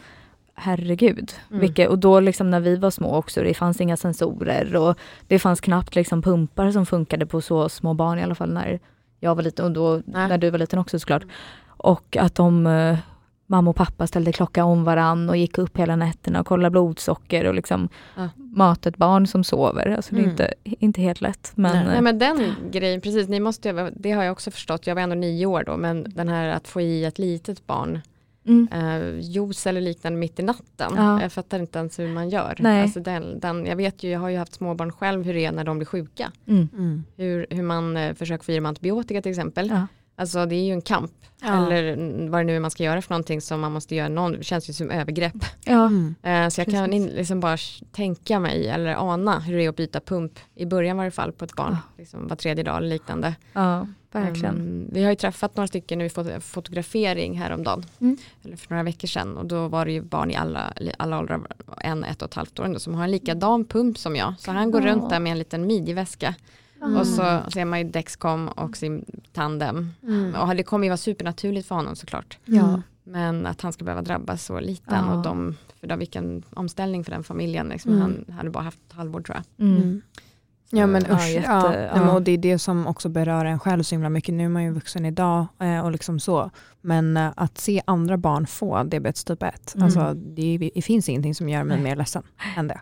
[0.61, 1.31] herregud.
[1.49, 1.61] Mm.
[1.61, 4.97] Vilka, och då liksom när vi var små också, det fanns inga sensorer och
[5.27, 8.79] det fanns knappt liksom pumpar som funkade på så små barn i alla fall när
[9.19, 10.27] jag var liten och då Nej.
[10.27, 11.23] när du var liten också såklart.
[11.67, 12.97] Och att de, eh,
[13.47, 17.45] mamma och pappa ställde klocka om varann och gick upp hela nätterna och kollade blodsocker
[17.47, 18.29] och liksom Ja.
[18.35, 19.95] mat ett barn som sover.
[19.95, 20.31] Alltså det är Mm.
[20.31, 21.51] inte, inte helt lätt.
[21.55, 21.81] Men, Nej.
[21.85, 25.01] eh, Nej men den grejen, precis, ni måste, det har jag också förstått, jag var
[25.01, 28.01] ändå nio år då, men den här att få i ett litet barn
[28.47, 30.91] mm, eh, juice eller liknande mitt i natten.
[30.95, 31.21] Ja.
[31.21, 32.55] Jag fattar inte ens hur man gör.
[32.59, 32.81] Nej.
[32.81, 35.51] Alltså den, den, jag vet ju, jag har ju haft småbarn själv hur det är
[35.51, 36.31] när de blir sjuka.
[36.47, 37.03] mm, Mm.
[37.17, 39.69] Hur, hur man eh, försöker få i dem antibiotika till exempel.
[39.69, 39.87] ja.
[40.21, 41.11] Alltså det är ju en kamp.
[41.43, 41.47] Ja.
[41.67, 41.95] Eller
[42.29, 44.43] vad det nu är man ska göra för någonting som man måste göra någon, det
[44.43, 45.45] känns ju som övergrepp.
[45.65, 45.85] Ja.
[45.85, 46.15] Mm.
[46.23, 46.95] Eh, så jag kan Precis.
[46.95, 47.57] in, liksom bara
[47.91, 51.31] tänka mig eller ana hur det är att byta pump i början var det fall
[51.31, 51.71] på ett barn.
[51.71, 51.77] Ja.
[51.97, 53.35] Liksom var tredje dag eller liknande.
[53.53, 54.55] ja, verkligen.
[54.55, 57.85] Mm, vi har ju träffat några stycken nu i fot- fotografering häromdagen.
[58.01, 58.17] Mm.
[58.43, 59.37] Eller för några veckor sedan.
[59.37, 61.41] Och då var det ju barn i alla, alla åldrar,
[61.81, 64.33] en, ett och ett halvt år ändå, som har en likadan pump som jag.
[64.39, 64.87] Så han går Ja.
[64.93, 66.35] runt där med en liten midjeväska.
[66.81, 66.97] Mm.
[66.97, 69.89] Och så ser man ju Dexcom och sin tandem.
[70.03, 70.35] Mm.
[70.35, 72.37] Och det kommer ju vara supernaturligt för honom såklart.
[72.45, 72.81] Ja.
[73.03, 75.13] Men att han ska behöva drabbas så liten Ja.
[75.15, 77.67] och de, för då, vilken omställning för den familjen.
[77.67, 77.91] Liksom.
[77.91, 78.01] Mm.
[78.27, 79.67] Han hade bara haft ett halvår tror jag.
[79.67, 79.81] Mm.
[79.81, 80.01] Mm.
[80.73, 82.11] Ja men Ja, usch, jätte- ja, ja.
[82.11, 84.33] Och det är det som också berör en själv så himla mycket.
[84.35, 86.51] Nu är man ju vuxen idag eh, och liksom så.
[86.81, 89.85] Men eh, att se andra barn få diabetes typ 1, Mm.
[89.85, 91.83] alltså, det, det finns ingenting som gör mig Nej.
[91.83, 92.23] mer ledsen
[92.57, 92.81] än det.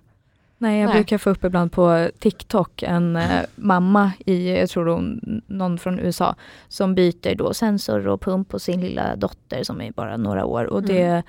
[0.61, 0.95] Nej, jag Nej.
[0.95, 5.99] brukar få upp ibland på TikTok en eh, mamma i, jag tror hon, någon från
[5.99, 6.35] USA,
[6.67, 10.65] som byter då sensor och pump på sin lilla dotter som är bara några år.
[10.65, 11.23] Och det,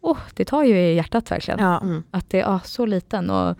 [0.00, 1.60] oh, det tar ju i hjärtat verkligen.
[1.60, 1.80] Ja.
[1.80, 2.02] Mm.
[2.10, 3.30] Att det är så liten.
[3.30, 3.58] Och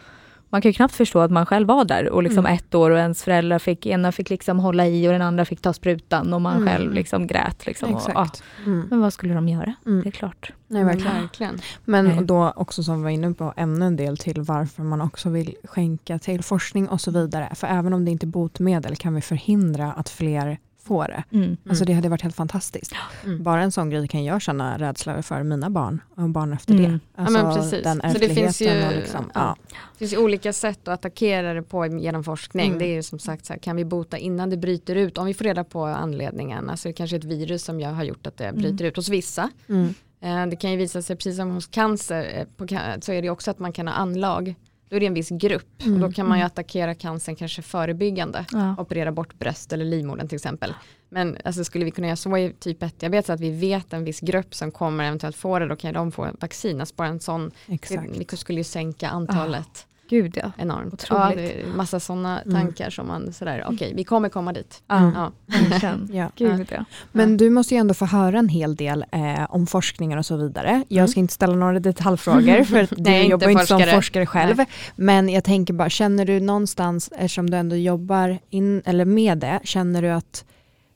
[0.50, 2.54] man kan ju knappt förstå att man själv var där och liksom Mm.
[2.54, 5.60] ett år och ens föräldrar fick, ena fick liksom hålla i och den andra fick
[5.60, 6.68] ta sprutan och man Mm.
[6.68, 7.66] själv liksom grät.
[7.66, 8.28] Liksom, och, ah.
[8.66, 8.86] Mm.
[8.90, 9.74] men vad skulle de göra?
[9.86, 10.02] Mm.
[10.02, 10.52] Det är klart.
[10.66, 11.20] Nej, verkligen.
[11.20, 11.58] verkligen.
[11.84, 15.28] Men då också som vi var inne på ännu en del till varför man också
[15.28, 17.48] vill skänka till forskning och så vidare.
[17.54, 21.24] För även om det inte är botemedel kan vi förhindra att fler få det.
[21.32, 21.56] Mm.
[21.68, 22.92] Alltså det hade varit helt fantastiskt.
[23.24, 23.42] Mm.
[23.42, 26.84] Bara en sån grej kan jag känna rädsla för mina barn och barn efter Mm.
[26.92, 26.98] det.
[27.16, 27.82] Ja, Alltså men precis.
[27.84, 29.40] den Så det finns ju- liksom, ja.
[29.40, 29.56] ja.
[29.92, 32.66] Det finns ju olika sätt att attackera det på genom forskning.
[32.66, 32.78] Mm.
[32.78, 35.18] Det är ju som sagt så här, kan vi bota innan det bryter ut?
[35.18, 38.04] Om vi får reda på anledningen, alltså det kanske är ett virus som jag har
[38.04, 39.50] gjort att det bryter ut hos vissa.
[39.68, 39.94] Mm.
[40.20, 43.50] Eh, Det kan ju visa sig, precis som hos cancer, eh, så är det också
[43.50, 44.54] att man kan ha anlag.
[44.88, 48.44] Då är det en viss grupp och då kan man ju attackera cancern kanske förebyggande.
[48.52, 48.76] Ja.
[48.78, 50.74] Operera bort bröst eller livmodern till exempel.
[51.08, 54.04] Men alltså, skulle vi kunna göra så i typ 1 diabetes att vi vet en
[54.04, 56.80] viss grupp som kommer eventuellt få det, då kan de få vaccin.
[56.80, 58.16] Alltså bara en sån, Exakt.
[58.16, 60.52] vi skulle ju sänka antalet Gud ja.
[60.56, 60.92] enormt.
[60.94, 61.10] Otroligt.
[61.10, 64.82] Ja, det är massa sådana tankar som man sådär, okej vi kommer komma dit.
[64.86, 65.32] Ja,
[66.12, 66.30] Ja.
[66.36, 66.84] Gud ja.
[67.12, 70.36] Men du måste ju ändå få höra en hel del eh, om forskningar och så
[70.36, 70.84] vidare.
[70.88, 73.96] Jag ska inte ställa några detaljfrågor för att du Nej, jobbar inte som forskare.
[73.96, 74.56] forskare själv.
[74.96, 79.60] Men jag tänker bara, känner du någonstans, eftersom du ändå jobbar in, eller med det,
[79.64, 80.44] känner du att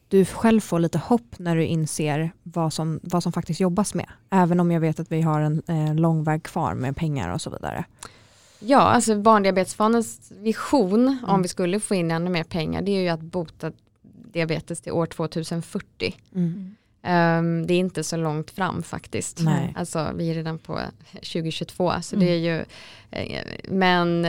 [0.09, 4.07] du själv får lite hopp när du inser vad som, vad som faktiskt jobbas med?
[4.31, 7.41] Även om jag vet att vi har en eh, lång väg kvar med pengar och
[7.41, 7.85] så vidare.
[8.67, 13.09] Ja, alltså Barndiabetesfondens vision om vi skulle få in ännu mer pengar det är ju
[13.09, 13.73] att bota
[14.33, 16.15] diabetes till år 2040.
[17.03, 19.41] Ehm, det är inte så långt fram faktiskt.
[19.41, 19.73] Nej.
[19.77, 20.81] Alltså vi är redan på
[21.13, 22.65] 2022 så det är ju
[23.11, 24.27] eh, men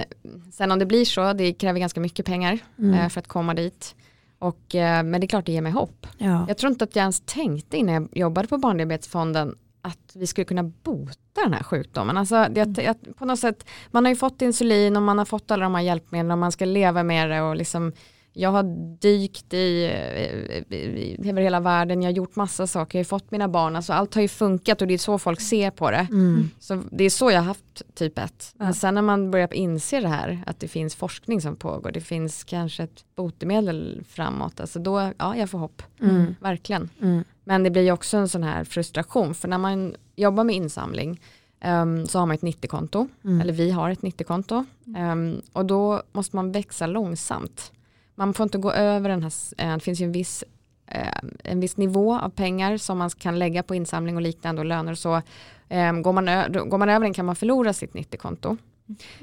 [0.51, 3.95] sen om det blir så det kräver ganska mycket pengar eh, för att komma dit.
[4.39, 6.07] Och, eh, men det är klart det ger mig hopp.
[6.17, 6.45] Ja.
[6.47, 10.45] Jag tror inte att jag ens tänkte innan jag jobbade på Barndiabetesfonden att vi skulle
[10.45, 12.17] kunna bota den här sjukdomen.
[12.17, 15.51] Alltså, det, jag, på något sätt, man har ju fått insulin och man har fått
[15.51, 17.91] alla de här hjälpmedlen och man ska leva med det och liksom
[18.35, 18.63] jag har
[18.99, 23.47] dykt i, eh, över hela världen, jag har gjort massa saker, jag har fått mina
[23.47, 26.07] barn, alltså allt har ju funkat och det är så folk ser på det.
[26.11, 26.49] Mm.
[26.59, 28.53] Så det är så jag har haft typ 1.
[28.57, 28.73] Men Ja.
[28.73, 32.43] sen när man börjar inse det här, att det finns forskning som pågår, det finns
[32.43, 36.35] kanske ett botemedel framåt, alltså då, ja jag får hopp, Mm.
[36.39, 36.89] verkligen.
[37.01, 37.23] Mm.
[37.43, 41.21] Men det blir också en sån här frustration, för när man jobbar med insamling
[41.59, 43.41] ehm, så har man ett 90-konto, Mm.
[43.41, 44.65] eller vi har ett 90-konto,
[44.97, 47.71] Ehm, och då måste man växa långsamt.
[48.15, 50.43] Man får inte gå över den här, eh, det finns ju en viss,
[50.87, 51.07] eh,
[51.43, 54.91] en viss nivå av pengar som man kan lägga på insamling och liknande och löner
[54.91, 55.21] och så.
[55.69, 56.25] Ehm, går, man
[56.69, 58.57] går man över den kan man förlora sitt 90-konto.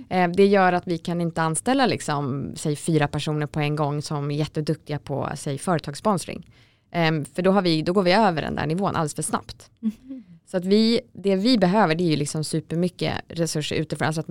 [0.09, 4.03] Eh, Det gör att vi kan inte anställa liksom, säg fyra personer på en gång
[4.03, 6.47] som är jätteduktiga på säg, företagssponsring.
[6.91, 9.71] Ehm, För då, har vi, då går vi över den där nivån alldeles för snabbt.
[10.47, 14.29] Så att vi, det vi behöver det är ju liksom supermycket resurser utifrån, alltså att,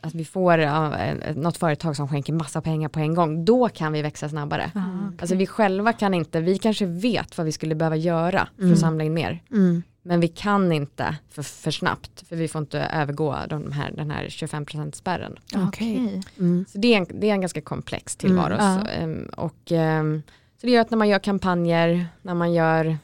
[0.00, 3.92] att vi får en- något företag som skänker massa pengar på en gång, då kan
[3.92, 4.70] vi växa snabbare.
[4.74, 5.16] Ah, okej.
[5.20, 8.72] Alltså vi själva kan inte, vi kanske vet vad vi skulle behöva göra för Mm.
[8.74, 9.42] att samla in mer.
[9.50, 9.82] Mm.
[10.02, 14.10] Men vi kan inte för, för snabbt, för vi får inte övergå de här, den
[14.10, 15.36] här 25% spärren.
[15.56, 16.22] Okej.
[16.38, 16.64] Mm.
[16.68, 18.54] Så det är en, det är en ganska komplex tillvaro.
[18.54, 20.22] Mm, ehm, och, så
[20.66, 22.98] det gör att när man gör kampanjer, när man gör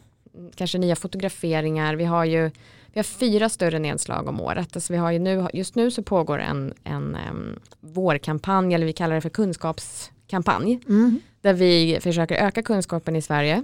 [0.55, 2.51] kanske nya fotograferingar, vi har ju
[2.95, 4.77] vi har fyra större nedslag om året.
[4.77, 8.93] Alltså vi har ju nu, just nu så pågår en, en um, vårkampanj, eller vi
[8.93, 11.21] kallar det för kunskapskampanj, Mm.
[11.41, 13.63] där vi försöker öka kunskapen i Sverige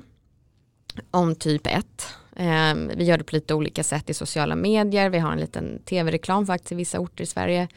[1.10, 1.86] om typ 1.
[2.96, 6.46] vi gör det på lite olika sätt i sociala medier, vi har en liten tv-reklam
[6.46, 7.68] faktiskt i vissa orter i Sverige.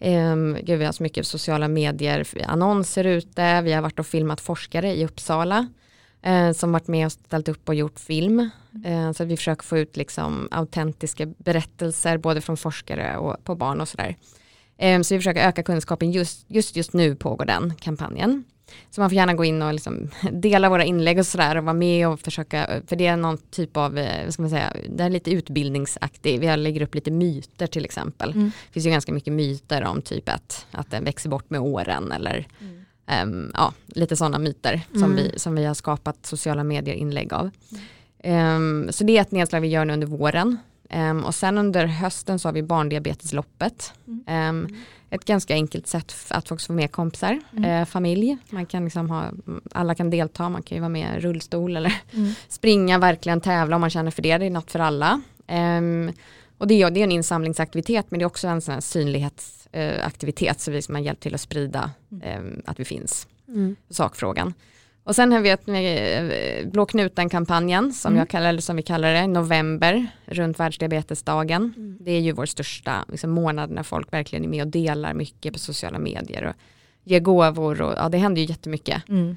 [0.00, 4.40] Um, gud, vi har så mycket sociala medier, annonser ute, vi har varit och filmat
[4.40, 5.66] forskare i Uppsala
[6.22, 8.50] eh, som varit med och ställt upp och gjort film.
[8.84, 13.54] Eh, så att vi försöker få ut liksom autentiska berättelser både från forskare och på
[13.54, 14.16] barn och sådär.
[14.78, 18.44] Eh, så vi försöker öka kunskapen, just, just, just nu pågår den kampanjen.
[18.90, 21.74] Så man får gärna gå in och liksom dela våra inlägg och sådär och vara
[21.74, 25.04] med och försöka, för det är någon typ av, eh, vad ska man säga, det
[25.04, 28.30] är lite utbildningsaktig, vi lägger upp lite myter till exempel.
[28.30, 28.44] Mm.
[28.66, 32.12] Det finns ju ganska mycket myter om typ att, att den växer bort med åren
[32.12, 32.46] eller
[33.06, 35.16] ehm, ja, lite sådana myter som, Mm.
[35.16, 37.50] vi, som vi har skapat sociala medier inlägg av.
[38.22, 40.56] Ehm, så det är ett nedslag vi gör nu under våren.
[40.90, 43.92] Ehm, och sen under hösten så har vi barndiabetesloppet.
[44.26, 44.76] Ehm,
[45.10, 48.36] ett ganska enkelt sätt att också få med kompisar, eh, familj.
[48.50, 49.30] Man kan liksom ha,
[49.72, 52.32] alla kan delta, man kan ju vara med i rullstol eller Mm.
[52.48, 54.38] springa, verkligen tävla om man känner för det.
[54.38, 55.20] Det är något för alla.
[55.46, 56.12] Ehm,
[56.58, 60.70] och det är, det är en insamlingsaktivitet men det är också en sån synlighetsaktivitet så
[60.70, 61.90] vi har hjälpt till att sprida
[62.22, 63.76] ehm, att vi finns Mm.
[63.90, 64.54] sakfrågan.
[65.08, 68.18] Och sen har vi ett med Blå knuten-kampanjen som, Mm.
[68.18, 71.96] jag kallar, eller som vi kallar det, i november runt världsdiabetesdagen.
[72.00, 75.52] Det är ju vår största liksom, månad när folk verkligen är med och delar mycket
[75.52, 76.54] på sociala medier och
[77.04, 79.36] ger gåvor och ja, det händer ju jättemycket Mm.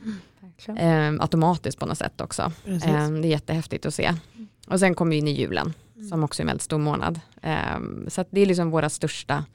[0.68, 2.42] Eh, automatiskt på något sätt också.
[2.66, 2.78] Eh,
[3.10, 4.12] det är jättehäftigt att se.
[4.68, 5.74] Och sen kommer vi in i julen
[6.10, 7.20] som också är en väldigt stor månad.
[7.42, 9.46] Eh, så att det är liksom våra största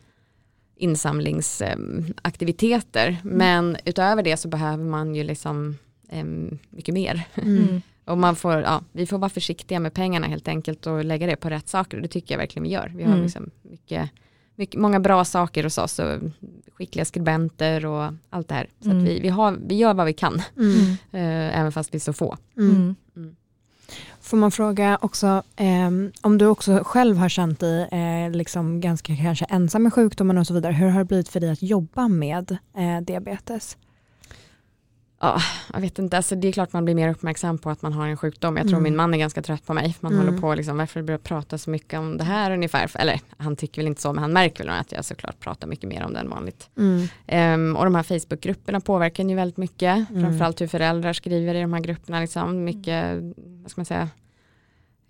[0.76, 3.16] insamlingsaktiviteter.
[3.22, 7.22] Men utöver det så behöver man ju liksom em, mycket mer.
[7.34, 7.82] Mm.
[8.04, 11.36] Och man får, ja, vi får vara försiktiga med pengarna helt enkelt och lägga det
[11.36, 12.92] på rätt saker och det tycker jag verkligen vi gör.
[12.96, 13.22] Vi har Mm.
[13.22, 14.10] liksom mycket,
[14.54, 16.18] mycket, många bra saker hos oss och
[16.72, 18.68] skickliga skribenter och allt det här.
[18.80, 19.02] Så Mm.
[19.02, 20.80] att vi, vi, har, vi gör vad vi kan, Mm.
[21.12, 22.36] eh, även fast vi är så få.
[22.56, 22.94] Mm.
[23.16, 23.36] Mm.
[24.20, 29.16] Får man fråga också ehm, om du också själv har känt dig eh, liksom ganska
[29.16, 30.72] kanske ensam med sjukdomen och så vidare.
[30.72, 33.76] Hur har det blivit för dig att jobba med eh, diabetes?
[35.20, 35.40] Ja,
[35.72, 38.06] jag vet inte, alltså det är klart man blir mer uppmärksam på att man har
[38.08, 38.56] en sjukdom.
[38.56, 38.82] Jag tror Mm.
[38.82, 39.96] min man är ganska trött på mig.
[40.00, 40.26] Man Mm.
[40.26, 42.90] håller på liksom, varför börjar prata så mycket om det här ungefär?
[42.94, 45.88] Eller han tycker väl inte så, men han märker väl att jag såklart pratar mycket
[45.88, 46.70] mer om det än vanligt.
[47.26, 50.10] Ehm, och de här Facebookgrupperna påverkar ju väldigt mycket.
[50.10, 50.22] Mm.
[50.22, 52.20] Framförallt hur föräldrar skriver i de här grupperna.
[52.20, 52.64] Liksom.
[52.64, 54.08] Mycket, vad ska man säga,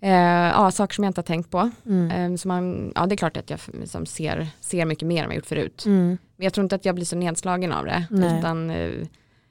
[0.01, 0.11] eh,
[0.51, 1.69] ja, saker som jag inte har tänkt på.
[1.85, 2.11] Mm.
[2.11, 5.27] Ehm, så man, ja, det är klart att jag liksom ser, ser mycket mer än
[5.29, 5.83] vad jag gjort förut.
[5.85, 6.07] Mm.
[6.35, 8.05] Men jag tror inte att jag blir så nedslagen av det.
[8.09, 8.39] Nej.
[8.39, 8.91] Utan, eh,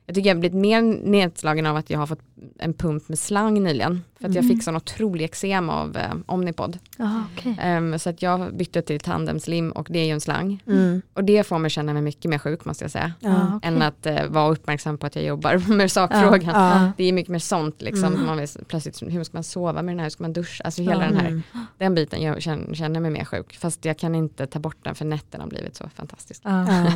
[0.07, 2.21] jag tycker jag har blivit mer nedslagen av att jag har fått
[2.59, 4.05] en pump med slang nyligen.
[4.21, 4.57] För att jag Mm.
[4.57, 6.79] fick sån otrolig eksem av eh, Omnipod.
[6.99, 7.57] Ja, okej.
[7.61, 10.63] Ehm, så att jag bytte till tandemslim och det är ju en slang.
[10.67, 11.03] Mm.
[11.15, 13.13] Och det får mig känna mig mycket mer sjuk måste jag säga.
[13.21, 13.53] Ja.
[13.57, 13.69] okej.
[13.69, 16.55] Än att eh, vara uppmärksam på att jag jobbar med sakfrågan.
[16.55, 16.93] Ja.
[16.97, 18.15] Det är mycket mer sånt liksom.
[18.15, 18.27] Mm.
[18.27, 20.65] Man vet, plötsligt, hur ska man sova med den här, hur ska man duscha?
[20.65, 21.09] Alltså hela Ja.
[21.11, 21.43] den här, Mm.
[21.79, 23.57] den biten jag känner, känner mig mer sjuk.
[23.61, 26.43] Fast jag kan inte ta bort den för nätterna har blivit så fantastiskt.
[26.45, 26.67] Ja.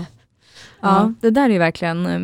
[0.80, 0.88] Ja.
[0.88, 2.20] ja, det där är ju verkligen eh,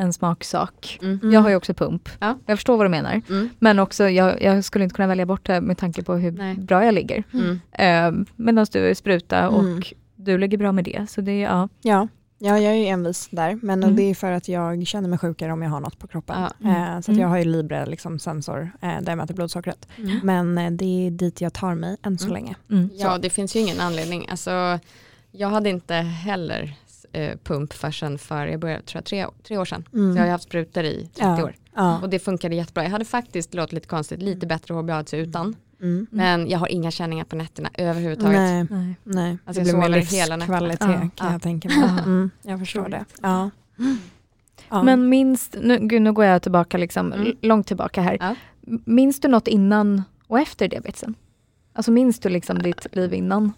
[0.00, 0.98] en smaksak.
[1.02, 1.32] Mm.
[1.32, 2.08] Jag har ju också pump.
[2.20, 2.38] Ja.
[2.46, 3.20] Jag förstår vad du menar.
[3.30, 3.48] Mm.
[3.58, 6.54] Men också, jag, jag skulle inte kunna välja bort det med tanke på hur Nej.
[6.56, 7.24] bra jag ligger.
[7.32, 7.60] Mm.
[7.72, 9.82] Eh, Medan du är spruta och Mm.
[10.16, 11.06] du ligger bra med det.
[11.10, 11.68] Så det ja.
[11.82, 12.08] Ja.
[12.38, 13.58] ja, jag är ju envis där.
[13.62, 13.96] Men Mm.
[13.96, 16.36] det är för att jag känner mig sjukare om jag har något på kroppen.
[16.58, 16.68] Ja.
[16.70, 17.20] Eh, så att Mm.
[17.20, 19.88] jag har ju Libre liksom, sensor eh, där jag mäter blodsockret.
[19.96, 20.20] Mm.
[20.22, 22.34] Men eh, det är dit jag tar mig än så Mm.
[22.34, 22.56] länge.
[22.70, 22.90] Mm.
[22.92, 24.26] Ja, det finns ju ingen anledning.
[24.30, 24.78] Alltså,
[25.30, 26.74] jag hade inte heller
[27.18, 29.84] eh, pump förrän för, jag började, tror jag, tre, tre år sedan.
[29.92, 30.12] Mm.
[30.12, 31.44] Så jag har haft sprutor i 30 Ja.
[31.44, 31.54] år.
[31.74, 32.00] Ja.
[32.02, 32.82] Och det funkade jättebra.
[32.84, 35.56] Jag hade faktiskt, låter lite konstigt, lite bättre HbA1c utan.
[35.80, 36.06] Mm.
[36.10, 38.38] Men jag har inga känningar på nätterna överhuvudtaget.
[38.40, 38.94] Nej, Nej.
[39.04, 39.38] nej.
[39.44, 40.86] Alltså, det jag blir mer hela livskvalitet Ja.
[40.86, 41.32] kan Ja.
[41.32, 41.78] jag tänka mig.
[42.04, 42.30] Mm.
[42.42, 43.04] Jag förstår det.
[43.22, 43.50] Ja.
[44.68, 44.82] Ja.
[44.82, 47.36] Men minst, nu, gud, nu går jag tillbaka liksom, Mm.
[47.42, 48.16] långt tillbaka här.
[48.20, 48.34] Ja.
[48.84, 51.14] Minns du något innan och efter diabetesen?
[51.72, 53.52] Alltså minns du liksom ditt liv innan?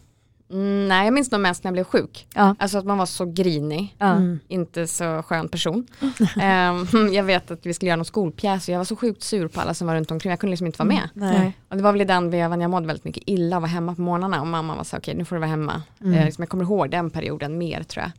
[0.51, 2.27] Mm, nej, jag minns nog mest när jag blev sjuk.
[2.35, 2.57] Ja.
[2.59, 3.97] Alltså att man var så grinig.
[3.99, 4.07] Ja.
[4.07, 4.41] Mm.
[4.49, 5.87] inte så skön person.
[6.41, 9.49] Ehm, jag vet att vi skulle göra någon skolpjäs och jag var så sjukt sur
[9.49, 10.31] på alla som var runt omkring.
[10.31, 11.09] Jag kunde liksom inte vara med.
[11.15, 11.57] Nej.
[11.69, 13.95] Och det var väl i den vevan jag mådde väldigt mycket illa och var hemma
[13.95, 15.83] på morgnarna och mamma var så okej nu får du vara hemma.
[16.01, 16.15] Mm.
[16.15, 18.13] Eh, liksom jag kommer ihåg den perioden mer tror jag.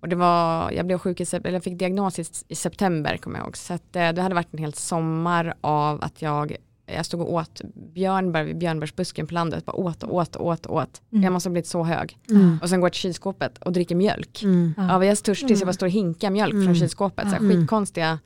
[0.00, 3.38] Och det var, jag blev sjuk i, eller jag fick diagnos i, i september kommer
[3.38, 3.56] jag ihåg.
[3.56, 6.56] Så att, eh, det hade varit en hel sommar av att jag,
[6.94, 7.60] jag stod och åt
[7.94, 9.64] björnbär vid björnbärsbusken på landet.
[9.64, 11.00] Bara åt och åt och åt och åt.
[11.12, 11.24] Mm.
[11.24, 12.18] Jag måste ha blivit så hög.
[12.30, 12.58] Mm.
[12.62, 14.42] Och sen går till kylskåpet och dricker mjölk.
[14.42, 14.74] Mm.
[14.76, 14.82] Ja.
[14.88, 16.64] Ja, jag är törstig så jag bara står och hinkar mjölk Mm.
[16.64, 17.24] från kylskåpet.
[17.24, 17.56] Så här, Mm.
[17.60, 18.18] skitkonstiga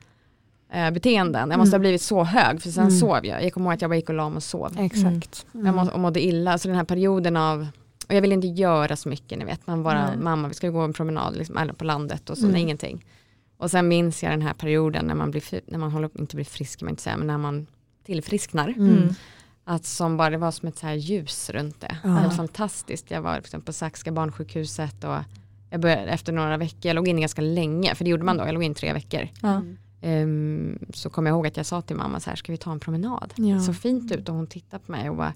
[0.73, 1.49] eh, beteenden.
[1.49, 1.81] Jag måste ha Mm.
[1.81, 2.99] blivit så hög för sen Mm.
[2.99, 3.43] sov jag.
[3.43, 4.75] Jag kommer ihåg att jag bara gick och la mig och sov.
[4.79, 5.45] Exakt.
[5.51, 6.57] Jag må, och mådde illa.
[6.57, 7.67] Så den här perioden av,
[8.07, 9.67] och jag ville inte göra så mycket, ni vet.
[9.67, 12.53] Man bara, mamma vi ska gå en promenad liksom, eller på landet och så, Mm.
[12.53, 13.05] nej, ingenting.
[13.57, 16.45] Och sen minns jag den här perioden när man blir, när man håller inte blir
[16.45, 17.67] frisk man inte säga, men när man
[18.03, 18.69] tillfrisknar.
[18.69, 19.09] Mm.
[19.65, 21.97] Att som bara, det var som ett så här ljus runt det.
[22.03, 22.09] Ja.
[22.09, 23.11] Helt fantastiskt.
[23.11, 25.15] Jag var liksom på Saxka barnsjukhuset och
[25.69, 28.45] jag började efter några veckor, jag låg inne ganska länge, för det gjorde man då,
[28.45, 29.27] jag låg in tre veckor.
[29.41, 29.61] Ja.
[30.01, 32.71] Ehm, så kom jag ihåg att jag sa till mamma så här, ska vi ta
[32.71, 33.33] en promenad?
[33.35, 33.55] Ja.
[33.55, 35.33] Det såg fint ut och hon tittade på mig och bara,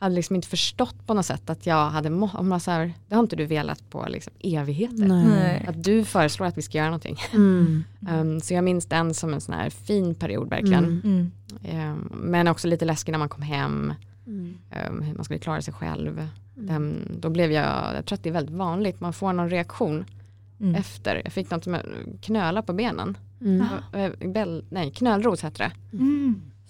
[0.00, 2.92] hade liksom inte förstått på något sätt att jag hade, må- hon var så här,
[3.08, 5.06] det har inte du velat på liksom evigheter.
[5.08, 5.64] Nej.
[5.68, 7.16] Att du föreslår att vi ska göra någonting.
[7.32, 7.84] Mm.
[8.08, 10.84] Ehm, så jag minns den som en sån här fin period verkligen.
[10.84, 11.00] Mm.
[11.04, 11.30] Mm.
[11.64, 13.94] Ehm, men också lite läskig när man kom hem,
[14.26, 14.54] Mm.
[14.70, 16.28] ehm, hur man skulle klara sig själv.
[16.58, 16.70] Mm.
[16.70, 20.04] Ehm, då blev jag, jag tror att det är väldigt vanligt, man får någon reaktion
[20.60, 20.74] Mm.
[20.74, 21.20] efter.
[21.24, 21.84] Jag fick något med
[22.20, 23.16] knöla på benen.
[23.40, 23.66] Mm.
[23.92, 25.96] Eh, Bell, nej, knölros heter det.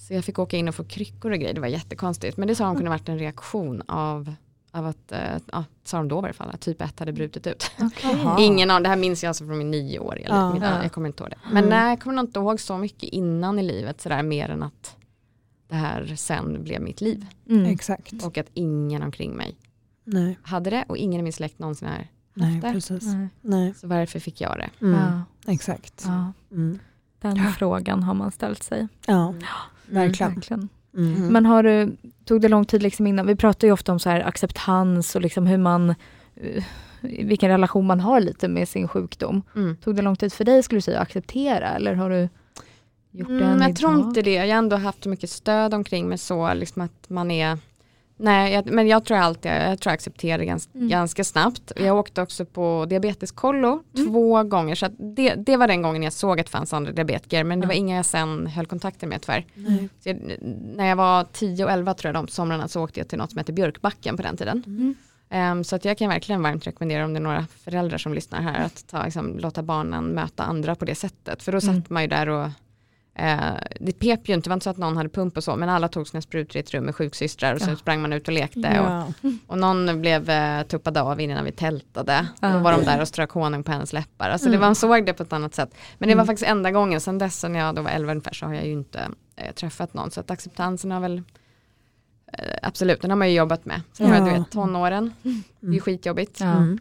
[0.01, 2.37] Så jag fick åka in och få kryckor och grejer, det var jättekonstigt.
[2.37, 4.35] Men det sa de kunde varit en reaktion av,
[4.73, 5.19] av att, eh,
[5.53, 7.71] ja, sa de då i alla fall, att typ 1 hade brutit ut.
[8.03, 8.37] Jaha.
[8.41, 10.63] Ingen av det här minns jag alltså från min nioåriga liv.
[10.63, 10.71] Ja.
[10.77, 10.83] Ja.
[10.83, 11.39] Jag kommer inte ihåg det.
[11.53, 11.71] Men Mm.
[11.71, 14.97] nej, jag kommer nog inte ihåg så mycket innan i livet, sådär mer än att
[15.69, 17.27] det här sen blev mitt liv.
[17.49, 17.67] Mm.
[17.67, 18.13] Exakt.
[18.25, 19.57] Och att ingen omkring mig
[20.05, 22.73] Nej, hade det och ingen i min släkt någonsin har nej Efter.
[22.73, 23.05] precis.
[23.41, 23.75] Nej.
[23.75, 24.87] Så varför fick jag det?
[24.87, 25.01] Mm.
[25.01, 25.23] Ja.
[25.53, 26.03] Exakt.
[26.07, 26.33] Ja.
[26.51, 26.79] Mm.
[27.21, 27.53] Den Ja.
[27.59, 28.89] frågan har man ställt sig.
[29.07, 29.35] Ja,
[29.91, 30.35] verkligen.
[30.35, 30.69] Verkligen.
[30.97, 31.17] Mm.
[31.17, 31.33] Mm.
[31.33, 34.11] Men har du, tog det lång tid liksom innan, vi pratar ju ofta om så
[34.11, 35.95] här acceptans och liksom hur man,
[36.37, 36.65] eh,
[37.01, 39.43] vilken relation man har lite med sin sjukdom.
[39.57, 39.77] Mm.
[39.77, 42.29] Tog det lång tid för dig skulle du säga att acceptera eller har du
[43.11, 44.09] gjort det Mm, jag tror idag?
[44.09, 44.35] inte det.
[44.35, 47.59] Jag har ändå haft mycket stöd omkring mig så liksom att man är
[48.23, 50.89] Nej, jag, men jag tror alltid, jag tror jag accepterar ganska, Mm.
[50.89, 51.73] ganska snabbt.
[51.77, 54.07] Jag åkte också på diabeteskollo Mm.
[54.13, 54.75] två gånger.
[54.75, 57.45] Så det, det var den gången jag såg att det fanns andra diabetiker.
[57.45, 57.69] Men det Ja.
[57.69, 59.47] var inga jag sen höll kontakten med tyvärr.
[60.03, 60.17] Jag,
[60.77, 63.31] när jag var 10 och 11 tror jag de somrarna så åkte jag till något
[63.31, 64.63] som heter Björkbacken på den tiden.
[64.67, 64.95] Mm.
[65.31, 68.41] Ehm, så att jag kan verkligen varmt rekommendera om det är några föräldrar som lyssnar
[68.43, 71.43] här att ta, liksom, låta barnen möta andra på det sättet.
[71.43, 71.75] För då Mm.
[71.83, 72.49] satt man ju där och
[73.21, 75.57] eh, det pep ju inte, det var inte så att någon hade pump och så,
[75.57, 77.77] men alla tog sina sprutor i ett rum med sjuksystrar och Ja.
[77.77, 78.59] sprang man ut och lekte.
[78.81, 79.13] Och, Ja.
[79.47, 82.27] och någon blev eh, tuppad av innan vi tältade.
[82.41, 82.49] Ja.
[82.49, 84.31] Då var de där och strök honung på hennes läppar.
[84.31, 84.61] Alltså det Mm.
[84.61, 85.75] var, man såg det på ett annat sätt.
[85.99, 86.27] Men det var Mm.
[86.27, 88.73] faktiskt enda gången, sen dess när jag då var 11 ungefär så har jag ju
[88.73, 90.11] inte eh, träffat någon.
[90.11, 91.23] Så att acceptansen har väl
[92.33, 93.81] eh, Absolut, den har man ju jobbat med.
[93.93, 94.39] Sen har jag, du Ja.
[94.39, 95.81] vet, tonåren, det är ju Mm.
[95.81, 96.41] skitjobbigt.
[96.41, 96.47] Ja.
[96.57, 96.79] Mm.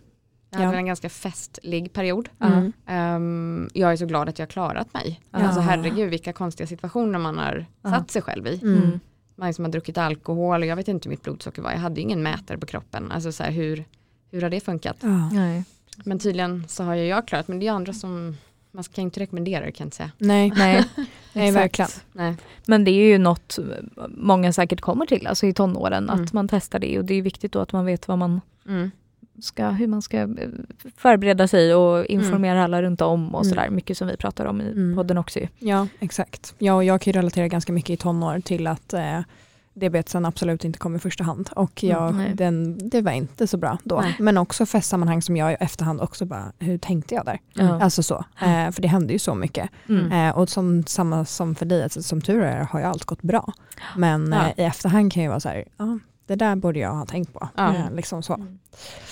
[0.49, 0.71] Jag hade Ja.
[0.71, 2.29] väl en ganska festlig period.
[2.39, 2.73] Mm.
[2.85, 5.21] Ehm, jag är så glad att jag har klarat mig.
[5.31, 5.39] Ja.
[5.39, 7.89] Alltså herregud vilka konstiga situationer man har Ja.
[7.89, 8.59] satt sig själv i.
[8.61, 8.99] Mm.
[9.35, 11.71] Man som har druckit alkohol och jag vet inte hur mitt blodsocker var.
[11.71, 13.11] Jag hade ingen mätare på kroppen.
[13.11, 13.85] Alltså så här, hur,
[14.31, 14.97] hur har det funkat?
[14.99, 15.29] Ja.
[15.33, 15.63] Nej.
[16.03, 18.37] Men tydligen så har jag klarat men det är andra som
[18.71, 20.11] man kan inte rekommendera det kan jag inte säga.
[20.17, 20.85] Nej, Nej,
[21.33, 21.55] Nej exakt.
[21.63, 21.89] verkligen.
[22.11, 22.35] Nej.
[22.65, 23.59] Men det är ju något
[24.09, 26.23] många säkert kommer till, alltså i tonåren, Mm.
[26.23, 28.91] att man testar det och det är viktigt då att man vet vad man Mm.
[29.41, 30.27] Ska, hur man ska eh,
[30.95, 33.49] förbereda sig och informera alla runt om och Mm.
[33.55, 33.69] sådär.
[33.69, 34.95] Mycket som vi pratar om i Mm.
[34.95, 35.47] podden också ju.
[35.59, 36.55] Ja, exakt.
[36.57, 39.19] Ja, och jag kan ju relatera ganska mycket i tonår till att eh,
[39.73, 41.49] diabetesen absolut inte kom i första hand.
[41.55, 44.01] Och jag, Mm, den, det var inte så bra då.
[44.01, 44.15] Nej.
[44.19, 47.39] Men också festsammanhang som jag i efterhand också bara, hur tänkte jag där?
[47.53, 47.81] Ja.
[47.83, 49.69] Alltså så, eh, för det hände ju så mycket.
[49.89, 50.11] Mm.
[50.11, 53.21] Eh, och som, samma som för dig, alltså, som tur är har ju allt gått
[53.21, 53.53] bra.
[53.97, 54.45] Men Ja.
[54.47, 55.99] eh, i efterhand kan jag vara så här, ja,
[56.29, 57.47] det där borde jag ha tänkt på.
[57.55, 57.75] Ja.
[57.75, 58.37] Eh, liksom så.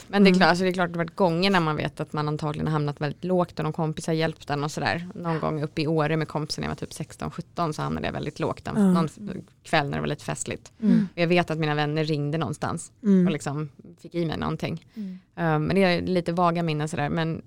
[0.07, 0.33] Men det är, Mm.
[0.39, 2.27] klart, alltså det är klart att det har varit gånger när man vet att man
[2.27, 5.07] antagligen har hamnat väldigt lågt och någon kompis har hjälpt en och sådär.
[5.15, 8.13] Någon gång uppe i Åre med kompisen när jag var typ 16-17 så hamnade jag
[8.13, 8.61] väldigt lågt.
[8.65, 8.73] Ja.
[8.73, 9.09] Någon
[9.63, 10.71] kväll när det var lite festligt.
[10.81, 11.07] Mm.
[11.15, 13.33] Och jag vet att mina vänner ringde någonstans och Mm.
[13.33, 13.69] liksom
[14.01, 14.85] fick i mig någonting.
[14.95, 15.19] Mm.
[15.35, 17.09] Eh, men det är lite vaga minnen sådär.
[17.09, 17.41] Men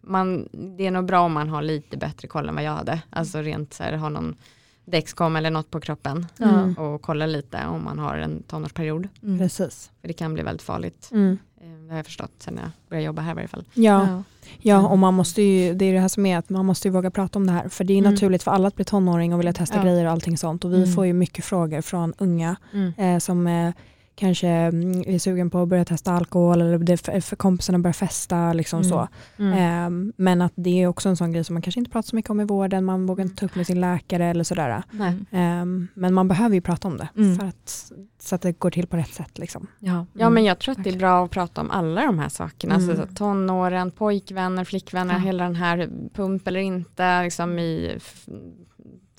[0.00, 3.02] man, det är nog bra om man har lite bättre koll än vad jag hade.
[3.10, 4.36] Alltså rent så här, ha någon
[4.84, 6.26] Dexcom eller något på kroppen.
[6.40, 6.74] Mm.
[6.74, 9.08] Och kolla lite om man har en tonårsperiod.
[9.22, 9.38] Mm.
[9.38, 9.90] Precis.
[10.00, 11.08] För det kan bli väldigt farligt.
[11.12, 11.38] Mm.
[11.60, 13.64] Eh, Det har jag förstått sen jag började jobba här i varje fall.
[13.74, 14.06] Ja.
[14.08, 14.22] Ja.
[14.60, 16.92] Ja, och man måste ju, det är det här som är att man måste ju
[16.92, 17.68] våga prata om det här.
[17.68, 18.12] För det är Mm.
[18.12, 19.82] naturligt för alla att bli tonåring och vilja testa Ja.
[19.82, 20.64] grejer och allting sånt.
[20.64, 20.92] Och vi Mm.
[20.92, 22.56] får ju mycket frågor från unga
[22.96, 23.72] eh, som eh,
[24.16, 28.52] kanske mm, är sugen på att börja testa alkohol eller det för, kompisarna börjar festa.
[28.52, 28.90] Liksom Mm.
[28.90, 29.08] så.
[29.38, 29.52] Mm.
[29.52, 32.16] Eh, men att det är också en sån grej som man kanske inte pratar så
[32.16, 32.84] mycket om i vården.
[32.84, 34.82] Man vågar inte ta upp med sin läkare eller sådär.
[35.30, 37.08] Eh, men man behöver ju prata om det.
[37.16, 37.38] Mm.
[37.38, 39.38] För att, så att det går till på rätt sätt.
[39.38, 39.66] Liksom.
[39.78, 40.06] Ja.
[40.12, 42.74] Ja men jag tror att det är bra att prata om alla de här sakerna.
[42.74, 42.90] Mm.
[42.90, 47.22] Alltså, så tonåren, pojkvänner, flickvänner, hela den här pump eller inte.
[47.22, 47.98] Liksom i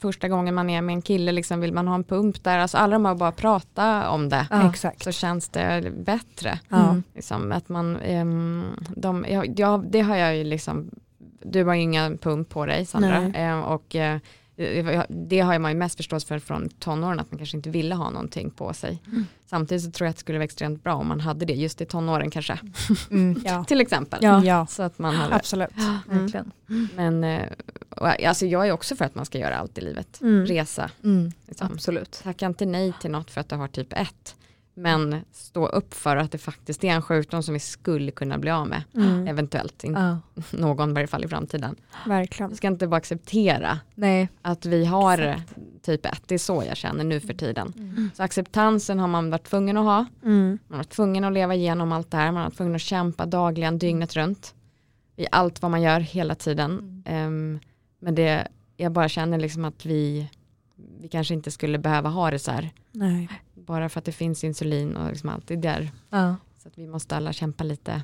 [0.01, 2.59] första gången man är med en kille, liksom, vill man ha en pump där?
[2.59, 4.47] Alltså alla de har bara prata om det.
[4.49, 4.69] Ja.
[4.69, 5.03] Exakt.
[5.03, 6.59] Så känns det bättre.
[6.69, 6.89] Ja.
[6.89, 7.03] Mm.
[7.13, 8.63] Liksom, att man, ehm,
[8.95, 9.25] de,
[9.55, 10.89] ja, det har jag ju liksom,
[11.43, 13.19] du har ju inga pump på dig Sandra.
[13.19, 13.31] Nej.
[13.35, 14.19] Ehm, och eh,
[15.09, 18.09] det har man ju mest förståelse för från tonåren att man kanske inte ville ha
[18.09, 19.01] någonting på sig.
[19.07, 19.25] Mm.
[19.45, 21.81] Samtidigt så tror jag att det skulle vara extremt bra om man hade det just
[21.81, 22.59] i tonåren kanske.
[23.11, 23.41] Mm.
[23.45, 23.63] Ja.
[23.63, 24.19] Till exempel.
[24.23, 24.43] Ja.
[24.43, 25.69] Ja, Så att man har absolut.
[26.07, 26.51] Verkligen.
[26.95, 27.49] Men eh,
[27.89, 30.21] och, alltså jag är också för att man ska göra allt i livet.
[30.21, 30.45] Mm.
[30.45, 30.91] Resa.
[31.03, 31.31] Mm.
[31.47, 31.69] Liksom.
[31.73, 32.19] Absolut.
[32.23, 34.35] Tacka inte nej till något för att du har typ 1.
[34.77, 38.51] Men stå upp för att det faktiskt är en sjukdom som vi skulle kunna bli
[38.51, 38.83] av med.
[38.95, 39.27] Mm.
[39.27, 40.43] Eventuellt, inte Ja.
[40.57, 41.75] någon i varje fall i framtiden.
[42.05, 42.49] Verkligen.
[42.49, 44.29] Vi ska inte bara acceptera Nej.
[44.41, 45.41] att vi har
[45.81, 46.21] typ 1.
[46.27, 47.73] Det är så jag känner nu för tiden.
[47.77, 48.11] Mm.
[48.15, 50.05] Så acceptansen har man varit tvungen att ha.
[50.23, 50.47] Mm.
[50.47, 52.25] Man har varit tvungen att leva igenom allt det här.
[52.25, 54.53] Man har varit tvungen att kämpa dagligen, dygnet runt.
[55.15, 57.03] I allt vad man gör hela tiden.
[57.05, 57.59] Ehm,
[57.99, 58.47] men det,
[58.77, 60.29] jag bara känner liksom att vi,
[60.99, 62.69] vi kanske inte skulle behöva ha det så här.
[62.91, 63.29] Nej.
[63.65, 65.91] Bara för att det finns insulin och liksom allt det där.
[66.09, 66.35] Ja.
[66.63, 68.03] Så att vi måste alla kämpa lite.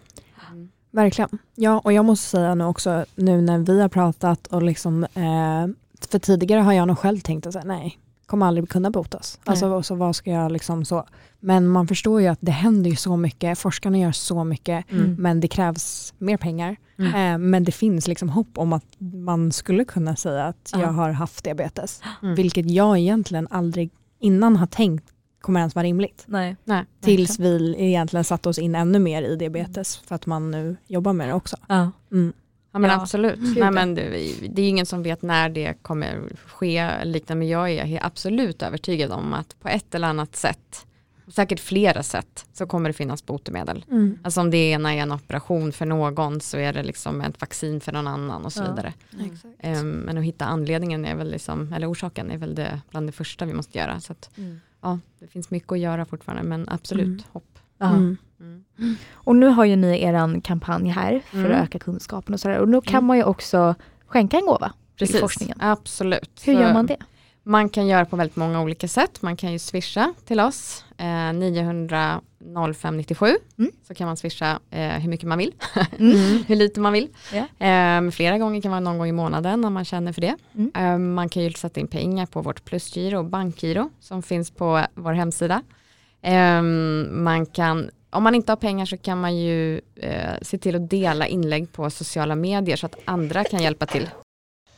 [0.92, 1.30] Verkligen.
[1.56, 5.68] Ja, och jag måste säga nu också, nu när vi har pratat och liksom, eh,
[6.12, 9.40] för tidigare har jag nog själv tänkt att säga, nej, kommer aldrig kunna botas.
[9.44, 9.84] Alltså, Nej.
[9.84, 11.06] så vad ska jag liksom så.
[11.40, 15.16] Men man förstår ju att det händer ju så mycket, forskarna gör så mycket, Mm.
[15.20, 16.76] men det krävs mer pengar.
[16.98, 17.16] Mm.
[17.34, 20.80] Eh, men det finns liksom hopp om att man skulle kunna säga att Ja.
[20.82, 22.02] jag har haft diabetes.
[22.22, 22.36] Mm.
[22.36, 23.90] Vilket jag egentligen aldrig
[24.20, 25.06] innan har tänkt
[25.42, 26.24] kommer ens vara rimligt.
[26.26, 26.56] Nej.
[26.64, 30.76] Nej, Tills vi egentligen satte oss in ännu mer i diabetes för att man nu
[30.88, 31.58] jobbar med det också.
[31.68, 31.92] Ja.
[32.12, 32.34] Mm.
[32.74, 33.40] Ja men Ja, absolut.
[33.40, 37.48] gud, Nej, men det, det är ingen som vet när det kommer ske liknande men
[37.48, 40.86] jag är absolut övertygad om att på ett eller annat sätt,
[41.28, 43.86] säkert flera sätt, så kommer det finnas botemedel.
[43.92, 44.20] Mm.
[44.24, 47.82] Alltså om det ena är en operation för någon så är det liksom ett vaccin
[47.82, 48.70] för någon annan och så Ja.
[48.70, 48.94] vidare.
[49.26, 49.46] Exakt.
[49.60, 53.12] Ehm, men att hitta anledningen är väl liksom, eller orsaken är väl det bland det
[53.12, 54.00] första vi måste göra.
[54.00, 54.60] Så att, Mm.
[54.82, 57.24] Ja, det finns mycket att göra fortfarande men absolut Mm.
[57.32, 57.60] hopp.
[57.78, 57.90] Ja.
[57.90, 58.18] Mm.
[58.40, 58.96] Mm.
[59.14, 61.52] Och nu har ju ni eran kampanj här för Mm.
[61.52, 62.60] att öka kunskapen och sådär.
[62.60, 63.06] Och då kan Mm.
[63.06, 63.76] man ju också
[64.08, 64.68] skänka en gåva
[64.98, 65.58] till Precis, forskningen.
[65.62, 66.42] absolut.
[66.46, 66.98] Hur gör man det?
[67.44, 69.22] Man kan göra på väldigt många olika sätt.
[69.22, 72.22] Man kan ju swisha till oss, eh, 900
[72.74, 73.38] 0597.
[73.58, 73.72] Mm.
[73.88, 75.54] Så kan man swisha eh, hur mycket man vill,
[76.00, 76.44] Mm.
[76.48, 77.08] hur lite man vill.
[77.34, 77.66] Ja.
[77.68, 80.36] Eh, flera gånger kan vara någon gång i månaden om man känner för det.
[80.56, 80.72] Mm.
[80.76, 84.82] Eh, man kan ju sätta in pengar på vårt plusgiro och bankgiro som finns på
[84.96, 85.62] vår hemsida.
[86.22, 86.62] Eh,
[87.12, 90.90] man kan, om man inte har pengar så kan man ju eh, se till att
[90.90, 94.10] dela inlägg på sociala medier så att andra kan hjälpa till.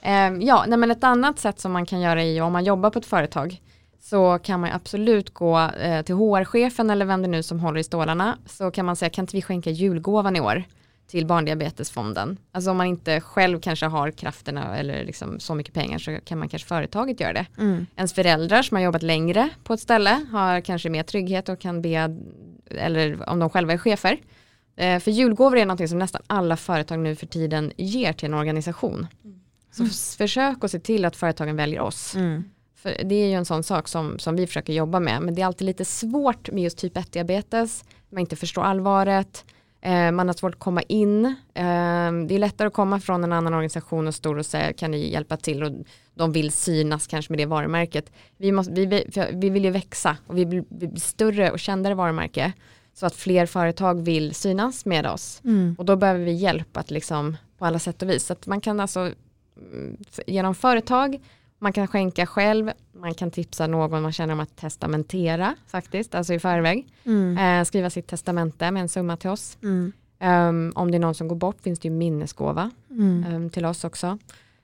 [0.06, 2.89] Eh, ja, nej men ett annat sätt som man kan göra är om man jobbar
[2.89, 3.62] på ett företag
[3.99, 7.84] så kan man absolut gå eh, till HR-chefen eller vem det nu som håller i
[7.84, 10.64] stålarna så kan man säga kan inte vi skänka julgåvan i år
[11.08, 12.38] till Barndiabetesfonden.
[12.51, 16.39] Alltså om man inte själv kanske har krafterna eller liksom så mycket pengar så kan
[16.39, 17.45] man kanske företaget göra det.
[17.58, 17.86] Mm.
[17.95, 21.82] Ens föräldrar som har jobbat längre på ett ställe har kanske mer trygghet och kan
[21.82, 22.18] be,
[22.70, 24.18] eller om de själva är chefer.
[24.76, 28.34] Eh, för julgåvor är något som nästan alla företag nu för tiden ger till en
[28.34, 29.08] organisation.
[29.74, 32.16] Så f- försök att se till att företagen väljer oss.
[32.16, 32.44] Mm.
[32.76, 35.22] För det är ju en sån sak som, som vi försöker jobba med.
[35.22, 37.84] Men det är alltid lite svårt med just typ 1-diabetes.
[38.10, 39.46] Man inte förstår allvaret.
[39.82, 41.26] Eh, man har svårt att komma in.
[41.26, 41.34] Eh,
[42.28, 45.12] det är lättare att komma från en annan organisation och stor och säga kan ni
[45.12, 45.72] hjälpa till och
[46.16, 48.12] de vill synas kanske med det varumärket.
[48.38, 51.96] Vi, måste, vi, vi, vill ju växa och vi vill vi blir större och kändare
[51.96, 52.54] varumärke
[52.94, 55.42] så att fler företag vill synas med oss.
[55.44, 55.76] Mm.
[55.78, 58.26] Och då behöver vi hjälp att liksom på alla sätt och vis.
[58.26, 59.16] Så att man kan alltså mm,
[60.28, 61.20] genom företag,
[61.60, 66.34] man kan skänka själv, man kan tipsa någon man känner om att testamentera faktiskt, alltså
[66.34, 66.88] i förväg.
[67.04, 67.38] Mm.
[67.38, 69.58] Eh, skriva sitt testamente med en summa till oss.
[69.64, 69.91] Mm.
[70.24, 73.34] Um, om det är någon som går bort finns det ju minnesgåva Mm.
[73.34, 74.18] um, till oss också.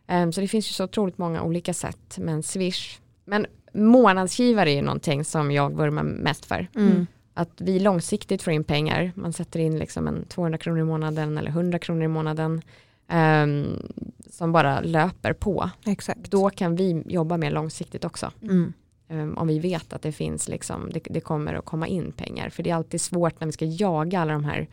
[0.08, 3.00] Um, så det finns ju så otroligt många olika sätt med en swish.
[3.26, 6.68] Men månadsgivare är ju någonting som jag vurmar mest för.
[6.76, 7.08] Mm.
[7.34, 9.12] Att vi långsiktigt får in pengar.
[9.16, 12.62] Man sätter in liksom en 200 kronor i månaden eller 100 kronor i månaden.
[13.10, 13.92] Ehm,
[14.30, 15.70] som bara löper på.
[15.86, 16.32] Exakt.
[16.32, 18.32] Då kan vi jobba mer långsiktigt också.
[18.42, 18.74] Mm.
[19.10, 22.50] Ehm, om vi vet att det finns liksom, det, det kommer att komma in pengar.
[22.50, 24.68] För det är alltid svårt när vi ska jaga alla de här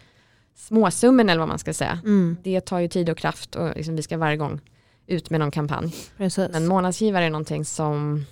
[0.55, 2.01] småsummorna eller vad man ska säga.
[2.05, 2.37] Mm.
[2.43, 4.61] Det tar ju tid och kraft och liksom vi ska varje gång
[5.07, 5.95] ut med någon kampanj.
[6.17, 6.49] Precis.
[6.53, 8.25] Men månadsgivare är någonting som,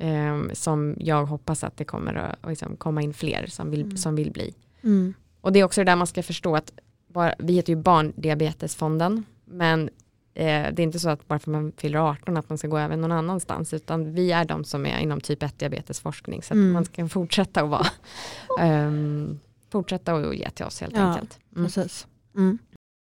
[0.00, 3.82] ehm, som jag hoppas att det kommer att att liksom komma in fler som vill,
[3.82, 3.96] Mm.
[3.96, 4.54] som vill bli.
[4.82, 5.14] mm.
[5.40, 6.72] Och det är också det där man ska förstå att
[7.18, 9.88] bara, vi heter ju Barndiabetesfonden men
[10.34, 12.78] eh, det är inte så att bara för man fyller 18 att man ska gå
[12.78, 16.56] även någon annanstans utan vi är de som är inom typ 1 diabetesforskning så att
[16.56, 16.72] Mm.
[16.72, 17.86] man ska fortsätta att vara
[18.60, 19.38] ehm,
[19.70, 21.38] fortsätta att ge till oss helt Ja, enkelt.
[21.56, 21.64] Mm.
[21.66, 22.06] Precis.
[22.36, 22.58] Mm.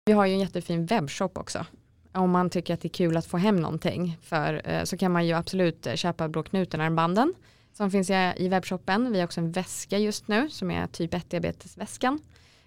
[0.07, 1.67] Vi har ju en jättefin webbshop också.
[2.13, 5.13] Om man tycker att det är kul att få hem någonting för, eh, så kan
[5.13, 7.35] man ju absolut eh, köpa Blå knuten-armbanden
[7.73, 9.13] som finns i, webbshoppen.
[9.13, 12.19] Vi har också en väska just nu som är typ 1-diabetesväskan.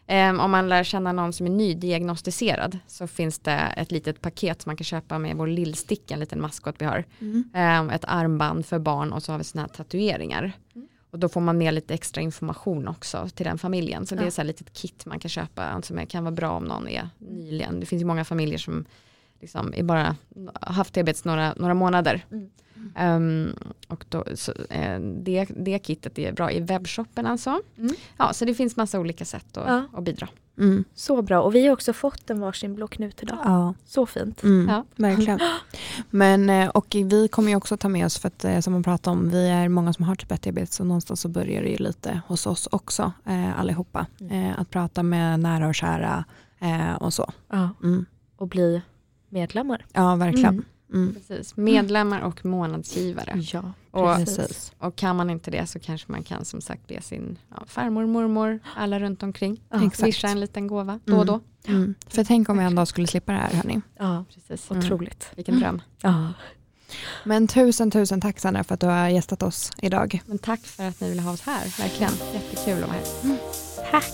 [0.08, 4.62] Ehm, om man lär känna någon som är nydiagnostiserad så finns det ett litet paket
[4.62, 7.04] som man kan köpa med vår lillstick, en liten maskot vi har.
[7.20, 7.50] Mm.
[7.54, 10.52] Ehm, ett armband för barn och så har vi sådana här tatueringar.
[10.76, 10.88] Mm.
[11.12, 14.06] Och då får man med lite extra information också till den familjen.
[14.06, 14.32] Så det är Ja.
[14.32, 17.80] så här litet kit man kan köpa som kan vara bra om någon är nyligen.
[17.80, 18.86] Det finns ju många familjer som
[19.42, 20.16] liksom är bara
[20.62, 22.26] haft diabetes några, några månader.
[22.32, 22.50] Mm.
[22.96, 23.54] Ehm,
[23.88, 27.62] och då, så, eh, det, det kittet är bra i webbshoppen alltså.
[27.78, 27.96] Mm.
[28.18, 29.84] Ja, så det finns massa olika sätt att, Ja.
[29.94, 30.28] att bidra.
[30.60, 30.84] Mm.
[30.96, 31.42] Så bra.
[31.42, 33.38] Och vi har också fått en varsin blå knut idag.
[33.44, 33.74] Ja.
[33.86, 34.44] Så fint.
[34.44, 34.86] Mm, Ja.
[34.96, 35.40] Verkligen.
[36.10, 38.84] Men, eh, och vi kommer ju också ta med oss, för att eh, som man
[38.84, 41.78] pratar om, vi är många som har typ 1-diabetes och någonstans så börjar det ju
[41.78, 44.06] lite hos oss också eh, allihopa.
[44.32, 46.26] Eh, att prata med nära och kära
[46.60, 47.32] eh, och så.
[47.50, 47.70] Ja.
[47.84, 48.06] Mm.
[48.38, 48.82] Och bli
[49.30, 49.86] medlemmar.
[49.94, 50.66] Ja, verkligen.
[50.94, 51.04] Mm.
[51.04, 51.16] Mm.
[51.16, 51.58] Precis.
[51.58, 53.42] Medlemmar och månadsgivare.
[53.54, 54.72] Ja, Och- Precis.
[54.80, 58.06] Och kan man inte det så kanske man kan som sagt be sin ja, farmor,
[58.06, 59.62] mormor, alla runt omkring.
[59.70, 59.90] Ja.
[59.94, 61.40] Swisha en liten gåva då och då.
[61.68, 61.96] Mm.
[62.08, 63.82] För tänk om vi en dag skulle slippa det här hörni.
[63.98, 64.72] Ja, Precis.
[64.72, 64.84] Mm.
[64.84, 65.30] otroligt.
[65.36, 65.82] Vilken dröm.
[66.02, 66.34] Ja.
[67.24, 70.22] Men tusen tusen tack Sandra för att du har gästat oss idag.
[70.26, 71.78] Men tack för att ni ville ha oss här.
[71.84, 73.38] Verkligen jättekul att vara här.
[73.92, 74.14] Tack.